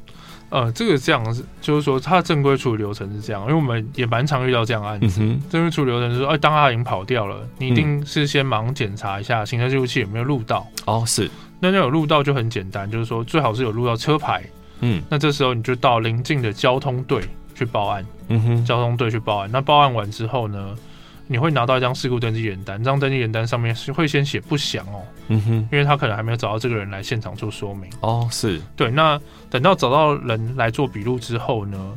[0.50, 5.20] 呃，这个这样是，就是说，他正规处理流程是这样，因为我们也蛮常遇到这样案子。
[5.20, 10.64] 嗯、正规处理流程是说，哎，当他已经跑掉了，你一定是先忙检查一下行车记录器有没有录到。
[10.86, 11.28] 哦，是。
[11.58, 14.44] 那要有录到就很简单，就是说最好是有录到车牌。
[14.78, 15.02] 嗯。
[15.08, 18.06] 那这时候你就到邻近的交通队去报案。
[18.28, 18.64] 嗯哼。
[18.64, 20.76] 交通队去报案，那报案完之后呢？
[21.32, 28.90] 你会拿到一张事故登记原单，这张登记原单上面是会先写不详哦，嗯哼，因为他可能还没有找到这个人来现场做说明哦，是对。
[28.90, 31.96] 那等到找到人来做笔录之后呢，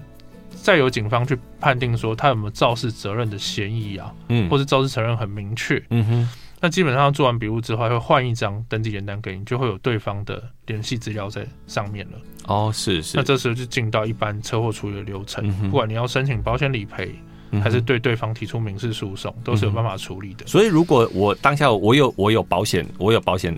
[0.52, 6.30] 再由警方去判定说他有没有肇事责任的嫌疑啊，嗯，或是肇事责任很明确，嗯哼。
[6.62, 12.18] 那基本上做完笔录之后，会换一张登记原单给你，就会有对方的联系资料在上面了。
[12.46, 13.18] 哦，是是。
[13.18, 17.14] 那这时候就进到一般车祸处理的流程，嗯，不管你要申请保险理赔。
[17.62, 20.46] 还是对对方提出民事诉讼，都是有办法处理的。
[20.48, 23.54] 所以，如果我当下我有我有保险，我有保险，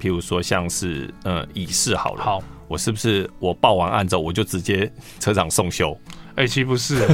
[0.00, 5.98] 譬如说像是呃乙式好了，好，我是不是我报完案之后，我就直接 车厂送修？
[6.36, 7.06] 哎、欸，其实不是，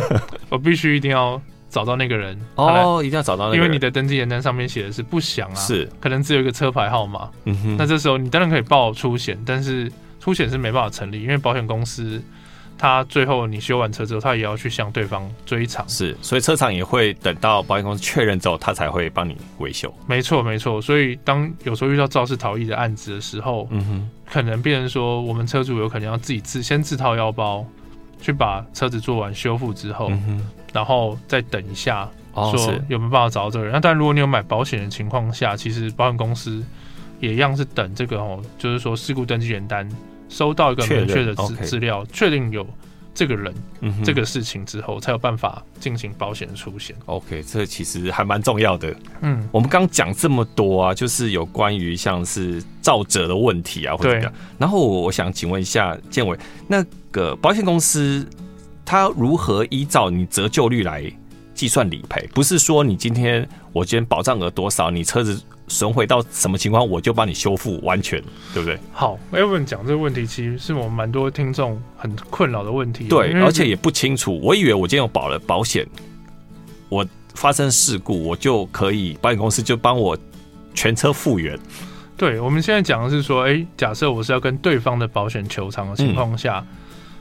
[0.48, 7.30] 我必须一定要找到那个人哦，一定要找到那个人，因为你的登记人单上面写的是不详啊，是可能只有一个车牌号码。
[7.44, 12.22] 嗯哼，那这时候你当然可以报出险，但是出险是没办法成立，因为保险公司。
[12.80, 19.94] 他最后你修完车之后，他也要去向对方追偿，是，所以车厂也会等到保险公司确认之后，他才会帮你维修。
[20.06, 20.80] 没错，没错。
[20.80, 27.66] 所以当有时候遇到肇事逃逸的案子的时候，嗯哼，可能变成说我们车主有可能要自己自先自掏腰包
[28.18, 33.74] 去把车子做完修复之后，嗯哼，然后再等一下，说有没有办法找到这个人。
[33.74, 36.64] 哦、那但如果你有买保险的情况下，其实保险公司
[37.20, 39.86] 也一样是等这个哦，就是说事故登记原单。
[40.30, 42.66] 收到一个明确的资资料，确定有
[43.12, 46.96] 这个人、嗯、这个事情之后，才有办法进行保险的出险。
[47.06, 48.94] OK，这其实还蛮重要的。
[49.20, 54.32] 嗯，我们刚讲这么多啊，就是有关于像是肇责的问题啊，或者怎么样。
[54.56, 58.24] 然后我想请问一下建伟，那个保险公司
[58.84, 61.04] 它如何依照你折旧率来
[61.52, 62.26] 计算理赔？
[62.32, 65.42] 不是说你今天我今天保障额多少，你车子。
[65.70, 68.20] 损毁到什么情况，我就帮你修复完全，
[68.52, 68.76] 对不对？
[68.92, 73.04] 好，Elvin 讲这个问题，其实是我们蛮多听众很困扰的问题。
[73.04, 74.38] 对，而且也不清楚。
[74.42, 75.86] 我以为我今天有保了保险，
[76.88, 80.18] 我发生事故，我就可以保险公司就帮我
[80.74, 81.56] 全车复原。
[82.16, 86.76] 对，我们现在讲的是说，哎，假设我是要跟对方的保险求偿的情况下，嗯、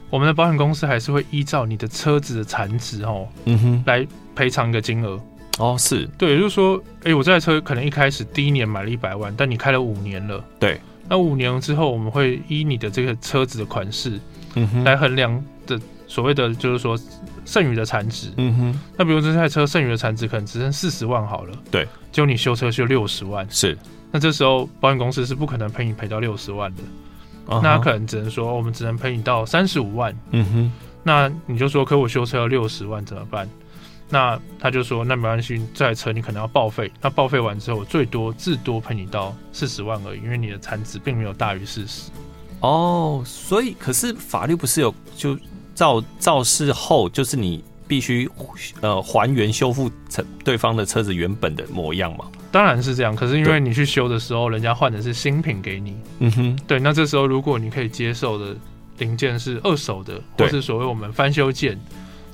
[0.09, 5.17] 我们的保险公司还是会依照你的车子的残值哦，嗯哼，来赔偿一个金额。
[5.60, 6.10] 哦，是。
[6.18, 14.20] 对，也就是说，哎、欸，我这台车可能一开始第一年买了一百万，但你开了五年了，对，那五年之后，我们会依你的这个车子的款式，
[14.55, 16.97] 嗯哼，来衡量的所谓的就是说
[17.45, 23.78] 剩余的产值，嗯哼，那比如这台车剩余的产值可能只剩四十万好了，对，结果你修车修六十万，是，
[24.12, 26.82] 那这时候保险公司是不可能赔你赔到六十万的
[27.47, 30.72] ，uh huh、那他可能只能说我们只能赔你到三十五万，嗯哼，
[31.03, 33.49] 那你就说，可我修车要六十万怎么办？
[34.12, 36.91] 那他就说，那没关系，这台车你可能要报废。
[36.99, 42.10] 那报废完之后，最多至多赔你到四十万而已，因为你的残值并没有大于四十。
[42.62, 45.38] 哦，所以可是法律不是有就
[45.76, 48.28] 肇肇事后，就是你必须
[48.82, 52.26] 呃还原修复成对方的车子原本的模样吗？
[52.51, 53.16] 当然是这样。
[53.16, 55.95] 可是因为你去修的时候，人家换的是新品给你。
[56.18, 56.60] 嗯哼。
[56.68, 58.55] 对，那这时候如果你可以接受的
[58.97, 61.80] 零件是二手的，或是所谓我们翻修件。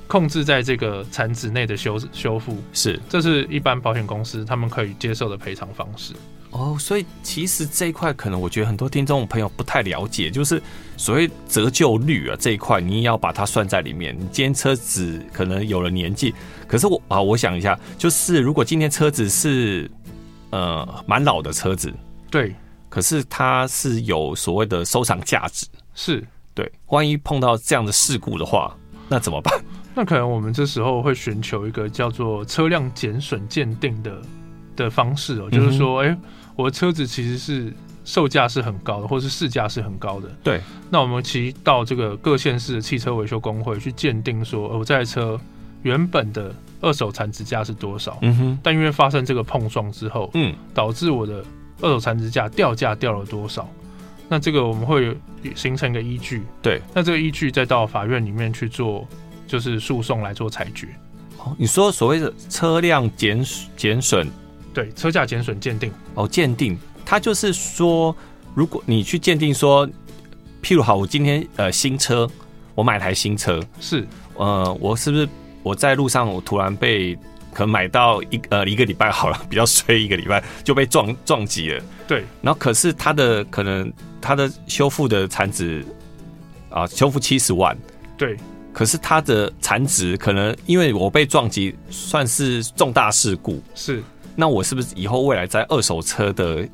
[0.06, 6.14] 控制在这个产值内的修修复是，这是一般保险公司他们可以接受的赔偿方式。
[6.52, 10.62] 哦，所以其实这一块可能我觉得很多听众朋友不太了解，就是
[10.96, 14.16] 所谓折旧率啊这一块，你也要把它算在里面。
[14.18, 16.34] 你今天车子可能有了年纪，
[16.66, 19.90] 可是我啊，我想一下，就是如果今天车子是
[20.50, 21.92] 呃蛮老的车子，
[22.30, 22.54] 对，
[22.88, 28.74] 可是它是有所谓的收藏价值，是对，万一碰到这样的事故的话，
[29.08, 29.52] 那怎么办？
[29.98, 34.20] 那可能我们这时候会寻求一个叫做车辆减损鉴定的
[34.76, 36.14] 的方式哦，就是说，哎，
[36.54, 37.72] 我的车子其实是
[38.04, 40.28] 售价是很高的，或是市价是很高的。
[40.44, 40.60] 对。
[40.90, 45.40] 那我们其实到这个各县市的汽车维修工会去鉴定，说，我这台车
[45.82, 48.18] 原本的二手残值价是多少？
[48.20, 48.58] 嗯哼。
[48.62, 51.42] 但因为发生这个碰撞之后，嗯，导致我的
[51.80, 53.66] 二手残值价掉价掉了多少？
[54.28, 55.16] 那这个我们会
[55.54, 56.42] 形成一个依据。
[56.60, 56.82] 对。
[56.92, 59.08] 那这个依据再到法院里面去做。
[59.46, 60.88] 就是诉讼来做裁决。
[61.38, 63.44] 哦，你说所谓的车辆减
[63.76, 64.26] 减损，
[64.74, 65.92] 对，车价减损鉴定。
[66.14, 68.14] 哦，鉴定，它就是说，
[68.54, 69.86] 如果你去鉴定说，
[70.62, 72.28] 譬如好，我今天呃新车，
[72.74, 75.28] 我买台新车，是，呃，我是不是
[75.62, 77.14] 我在路上我突然被
[77.52, 85.84] 可能买到一呃一个礼拜好了， 比较衰一个礼拜就被撞撞击了，对，然后可是它的可能它的修复的产值
[86.70, 87.76] 啊，修复七十万，
[88.18, 88.36] 对。
[88.76, 94.02] 可是它的残值可能因为我被撞击算是重大事故，是，
[94.34, 96.68] 那我是不是以后未来在二手车的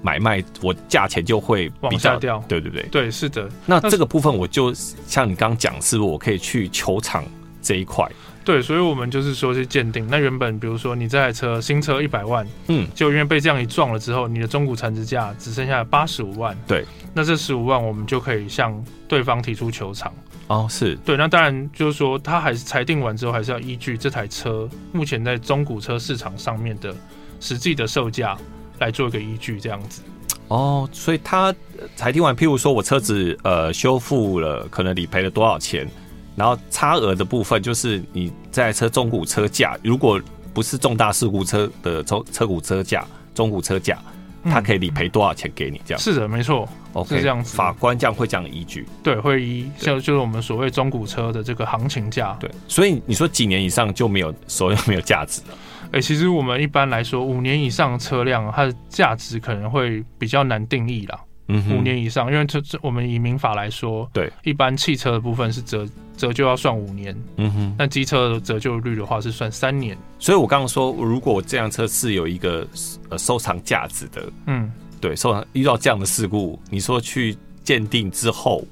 [0.00, 2.42] 买卖，我价钱就会比较往下掉？
[2.48, 3.46] 对对对，对是的。
[3.66, 7.22] 那这个部分我就像你刚刚讲，是不是我可以去球场
[7.60, 8.10] 这一块？
[8.42, 10.06] 对，所以我们就是说去鉴定。
[10.10, 20.10] 那原本比如说你这台车新车一百万，嗯，就因为被这样一撞了之后，你的中古残值价只剩下八十五万，对，那这十五万我们就可以向对方提出求偿。
[20.46, 26.94] 哦，是对，那当然就是说，他还是裁定完之后，还是要依据这台车目前在中古车市场上面的
[27.40, 28.36] 实际的售价
[28.78, 30.02] 来做一个依据，这样子。
[30.48, 31.54] 哦，所以他
[31.96, 35.88] 裁定完，譬如说我车子呃修复了，可能理赔了多少钱，
[36.36, 40.20] 然后差额的部分就是你这台车中古车价，如果
[40.52, 43.98] 不是重大事故车的车车古车价，中古车价。
[44.44, 45.80] 他可以理赔多少钱给你？
[45.84, 46.68] 这样是的，没错。
[46.92, 47.56] OK，是这样子。
[47.56, 48.86] 法官这样会这样依据？
[49.02, 52.36] 对，会依像就是我们所谓中古车的这个行情价。
[52.38, 55.56] 对，所以你说几年以上就没有所有没有价值了？
[55.86, 61.18] 哎、欸，其实我们一般来说，五年以上的车辆，它的价值可能会比较难定义啦。
[61.48, 65.86] 嗯，五年以上，因为这这我们以民法来说，对，一般汽车的部分是折
[66.16, 69.94] 折旧要算五年，嗯哼，那机车的折旧率的话是算三年。
[70.18, 72.66] 所以我刚刚说，如果这辆车是有一个
[73.10, 74.72] 呃收藏价值的，嗯，
[75.02, 78.64] 对，收藏遇到这样的事故，你说去鉴定之后，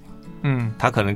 [0.42, 1.14] 嗯，他可能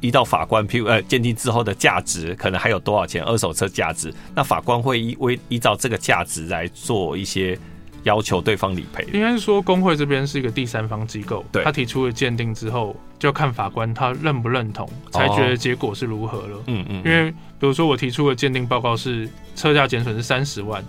[0.00, 7.56] 依照法官，譬如呃鉴定之后的价值可能还有多少钱，二手车价值，那法官会依为依照这个价值来做一些。
[8.04, 9.06] 要求对方理赔？
[9.12, 16.62] 应该是说工会这边是一个第三方机构，对，他提出了鉴定之后，就看法官他认不认同，裁决的结果是如何了。
[16.66, 16.96] 嗯嗯。
[17.04, 20.84] 因为比如说我提出的鉴定报告是车价减损是三十万，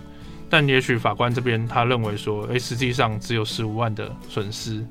[0.48, 4.84] 但也许法官这边他认为说，哎，实际上只有十五万的损失。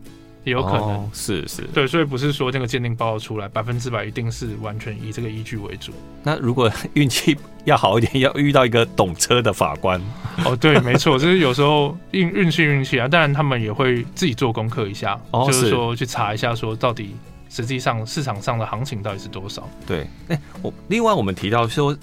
[0.43, 5.91] 也有可能、哦、是是对，所以不是说这个鉴定报告出来百分之百一定是完全以这个依据为主。
[6.23, 10.01] 那如果运气要好一点，要遇到一个懂车的法官
[10.43, 17.15] 哦，对，没错，就是有时候运运气运气啊，当然他们也会自己做功课一下，哦、就是说去查一下，说到底
[17.47, 19.69] 实际上市场上的行情到底是多少。
[19.85, 21.95] 对，哎、欸，我另外我们提到说，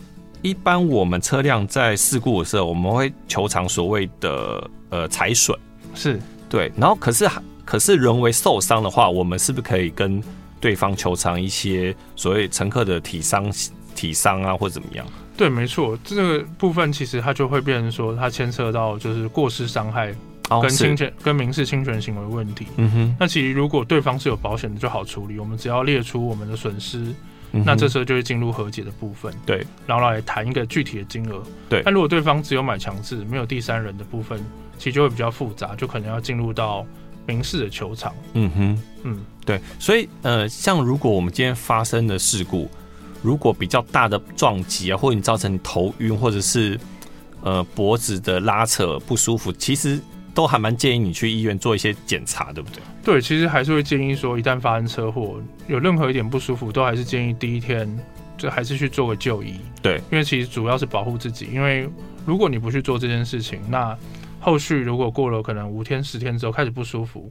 [0.43, 5.59] 一般我们车辆在事故的时候，我们会求偿所谓的呃财损，
[5.93, 7.43] 是对，然后可是还。
[7.69, 10.23] 可是人为受伤的话，我们是不是可以跟
[10.59, 13.53] 对方求偿一些所谓乘客的体伤、
[13.95, 15.07] 体伤啊，或者怎么样？
[15.37, 20.15] 对，没错，这个部分其实它就会变成说，它牵涉到就是过失伤害
[20.63, 22.69] 跟侵权、跟民事侵权行为问题。
[22.79, 27.05] 嗯哼，那其实如果对方是有保险的，就好处理，我们只要列出我们的损失，
[27.53, 29.31] 嗯、那这时候就会进入和解的部分。
[29.45, 31.43] 对，然后来谈一个具体的金额。
[31.69, 34.43] 对，但如果对方只有买强制，没有第三人的部分，
[34.79, 36.87] 其实就会比较复杂，就可能要进入到。
[37.29, 42.71] 民事的球场，嗯哼，嗯，对，所以呃，像如果我们今天发生的事故，
[43.23, 46.81] 如果比较大的撞击啊，或者你造成你头晕，或者是
[47.43, 50.01] 呃脖子的拉扯不舒服，其实
[50.35, 52.81] 都还蛮建议你去医院做一些检查，对不对？
[53.05, 57.87] 对，其实还是会建议说，一旦发生车祸，有任何一点不舒服，都还是建议第一天
[58.39, 59.61] 就还是去做个就医。
[59.83, 61.87] 对，因为其实主要是保护自己，因为
[62.25, 63.95] 如果你不去做这件事情，那
[64.41, 67.31] 后续如果过了可能五天十天之后开始不舒服，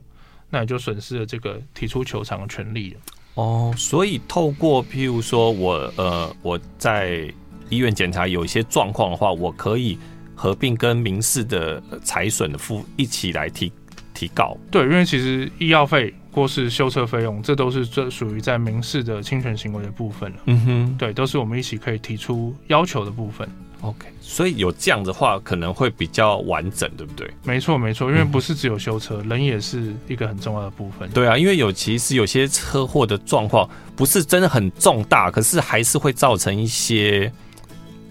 [0.50, 3.00] 那你就损失了这个提出求偿的权利了。
[3.34, 7.32] 哦，所以透过譬如说我呃我在
[7.68, 9.98] 医院检查有一些状况的话，我可以
[10.34, 13.72] 合并跟民事的财损的付一起来提
[14.12, 14.56] 提告。
[14.70, 20.38] 对，因为其实医药费或是修车费用，这都是这属于在民事的侵权行为的部分了。
[20.46, 23.48] 嗯哼，对，都是我们一起可以提出要求的部分。
[23.80, 27.30] OK，所以有这样的话可能会比较完整，对不对？
[27.44, 31.08] 没错，没错，因为不是只有修车，嗯，人也是一个很重要的部分。
[31.10, 37.32] 对啊，因为有其实有些车祸的状况不是真的很重大，可是还是会造成一些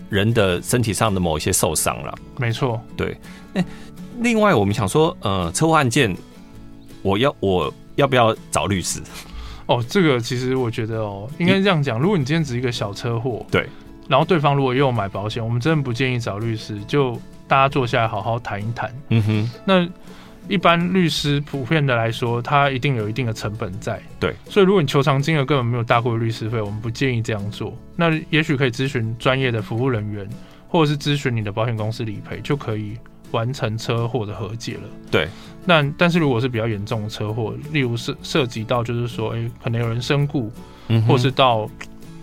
[0.09, 2.17] 人的身体上的某一些受伤了。
[2.37, 3.17] 没错，对。
[3.55, 3.65] 欸，
[4.19, 6.15] 另外我们想说，呃，车祸案件，
[7.01, 9.01] 我要我要不要找律师？
[9.65, 13.67] 哦，这个其实我觉得哦，应该这样讲，如果你今天只是一个小车祸，对。
[14.07, 18.89] 然后对方如果又有买保险，我们真的不建议找律师，就大家坐下来好好谈一谈。
[19.09, 19.87] 嗯哼，那
[20.47, 24.01] 一般律师普遍的来说，他一定有一定的成本在。
[24.17, 27.77] 对，所以如果你求偿金额根本没有大过律师费，我们不建议这样做。
[27.97, 30.25] 那也许可以咨询专业的服务人员，
[30.69, 32.97] 或者是咨询你的保险公司理赔，就可以
[33.31, 34.83] 完成车祸的和解了。
[35.11, 35.27] 对，
[35.65, 40.49] 那但是如果是比较严重的车祸，例如涉涉及到就是说，哎，可能有人身故，
[40.87, 41.69] 嗯，或是到。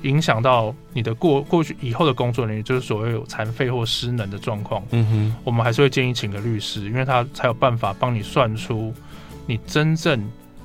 [0.04, 4.82] 影响到你的过过去以后的工作能力，就是所谓有残废或失能的状况。
[4.90, 8.94] 嗯哼，我们还是会建议请个律师，因为他才有办法帮你算出
[9.46, 10.22] 你真正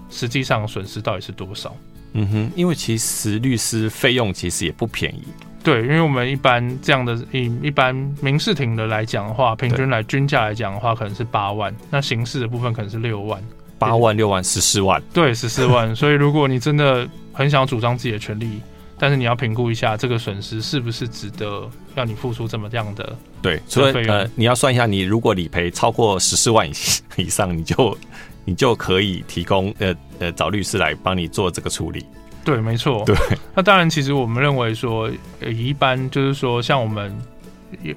[0.09, 1.75] 实际上损失到底是多少。
[2.13, 5.23] 嗯哼，因为其实律师费用其实也不便宜。
[5.63, 13.41] 对，因为我们一般这样的以一般民事庭的来讲的话，平均来均价来讲的话，可能是八万，那刑事的部分可能是六万。
[13.77, 15.01] 八万、六万、十四万。
[15.13, 15.95] 对，十四万。
[15.95, 18.61] 所以如果你真的很想主张自己的权利。
[18.99, 26.73] 但是你要评估一下这个损失是不是值得要你付出这么样的对，所以呃，你要算一下，你如果理赔超过十四万以
[27.15, 27.97] 以上，你就
[28.43, 32.05] 你就可以提供呃呃找律师来帮你做这个处理。
[32.43, 33.03] 对，没错。
[33.05, 33.15] 对，
[33.55, 37.17] 那当然，其实我们认为说，呃，一般就是说，像我们。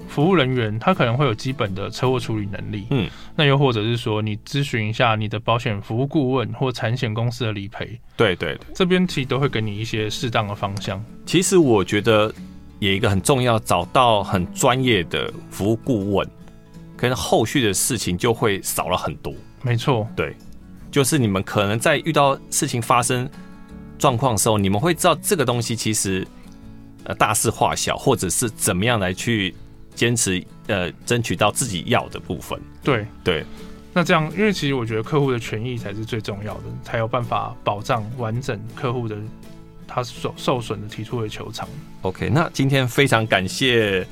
[0.07, 11.03] 服务人员他可能会有基本的车祸处理能力，嗯，那又或者是说你咨询一下你的保险服务顾问或产险公司的理赔，对对，这边其实都会给你一些适当的方向。
[11.25, 12.33] 其实我觉得
[12.81, 16.29] 有一个很重要，找到很专业的服务顾问，
[16.97, 19.35] 可能后续的事情就会少了很多。
[19.63, 20.37] 没错，对，
[20.91, 23.29] 就是你们可能在遇到事情发生
[23.99, 26.27] 状况的时候，你们会知道这个东西其实
[27.05, 29.55] 呃大事化小，或者是怎么样来去。
[29.95, 32.59] 坚持呃，争取到自己要的部分。
[32.83, 33.45] 对对，
[33.93, 39.17] 那这样，因为其实我觉得客户的权益才是最重要的，才有办法保障完整客户的
[39.87, 41.69] 他受受损的提出的求偿。
[42.03, 44.07] OK，那今天非常感谢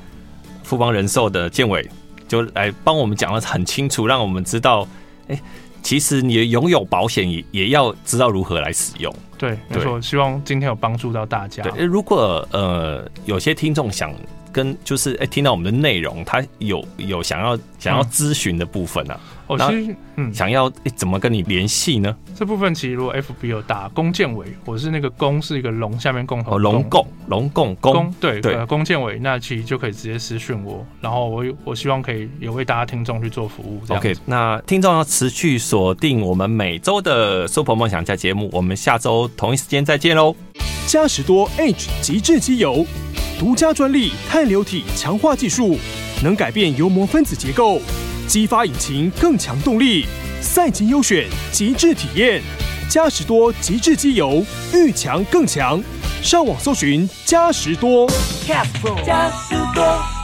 [0.63, 1.89] 富邦人寿的建伟，
[2.27, 4.87] 就来帮我们讲的很清楚，让我们知道，
[5.27, 5.41] 哎、欸，
[5.81, 9.13] 其实你拥有保险也也要知道如何来使用。
[9.37, 11.63] 对，没错，希望今天有帮助到大家。
[11.63, 14.13] 对，如果呃有些听众想。
[14.51, 19.19] 跟就是哎、欸，听到我们的内容，他有有想要想要咨询的部分呢、啊？
[19.51, 22.15] 我其实嗯，想要怎么跟你联系呢？
[22.33, 33.81] 这部分其实如果 FB 有打龚建伟，我是那个龚是一个龙下面共同龙共龙共龚对对龚建伟，那其实就可以直接私讯我，然后我我希望可以也为大家听众去做服务。
[33.89, 40.33] OK，那听众要持续锁定我们每周的 Super 梦想家节目，我们下周同一时间再见喽。
[40.87, 42.85] 嘉实多 H 极致机油，
[43.37, 45.77] 独家专利碳流体强化技术，
[46.23, 47.79] 能改变油膜分子结构，
[48.31, 50.05] 激发引擎更强动力。
[50.39, 52.41] 赛级优选，极致体验，
[52.89, 54.41] 嘉实多极致机油，
[54.73, 55.83] 遇强更强。
[56.23, 58.09] 上网搜寻嘉实多。
[58.47, 60.20] 嘉实多。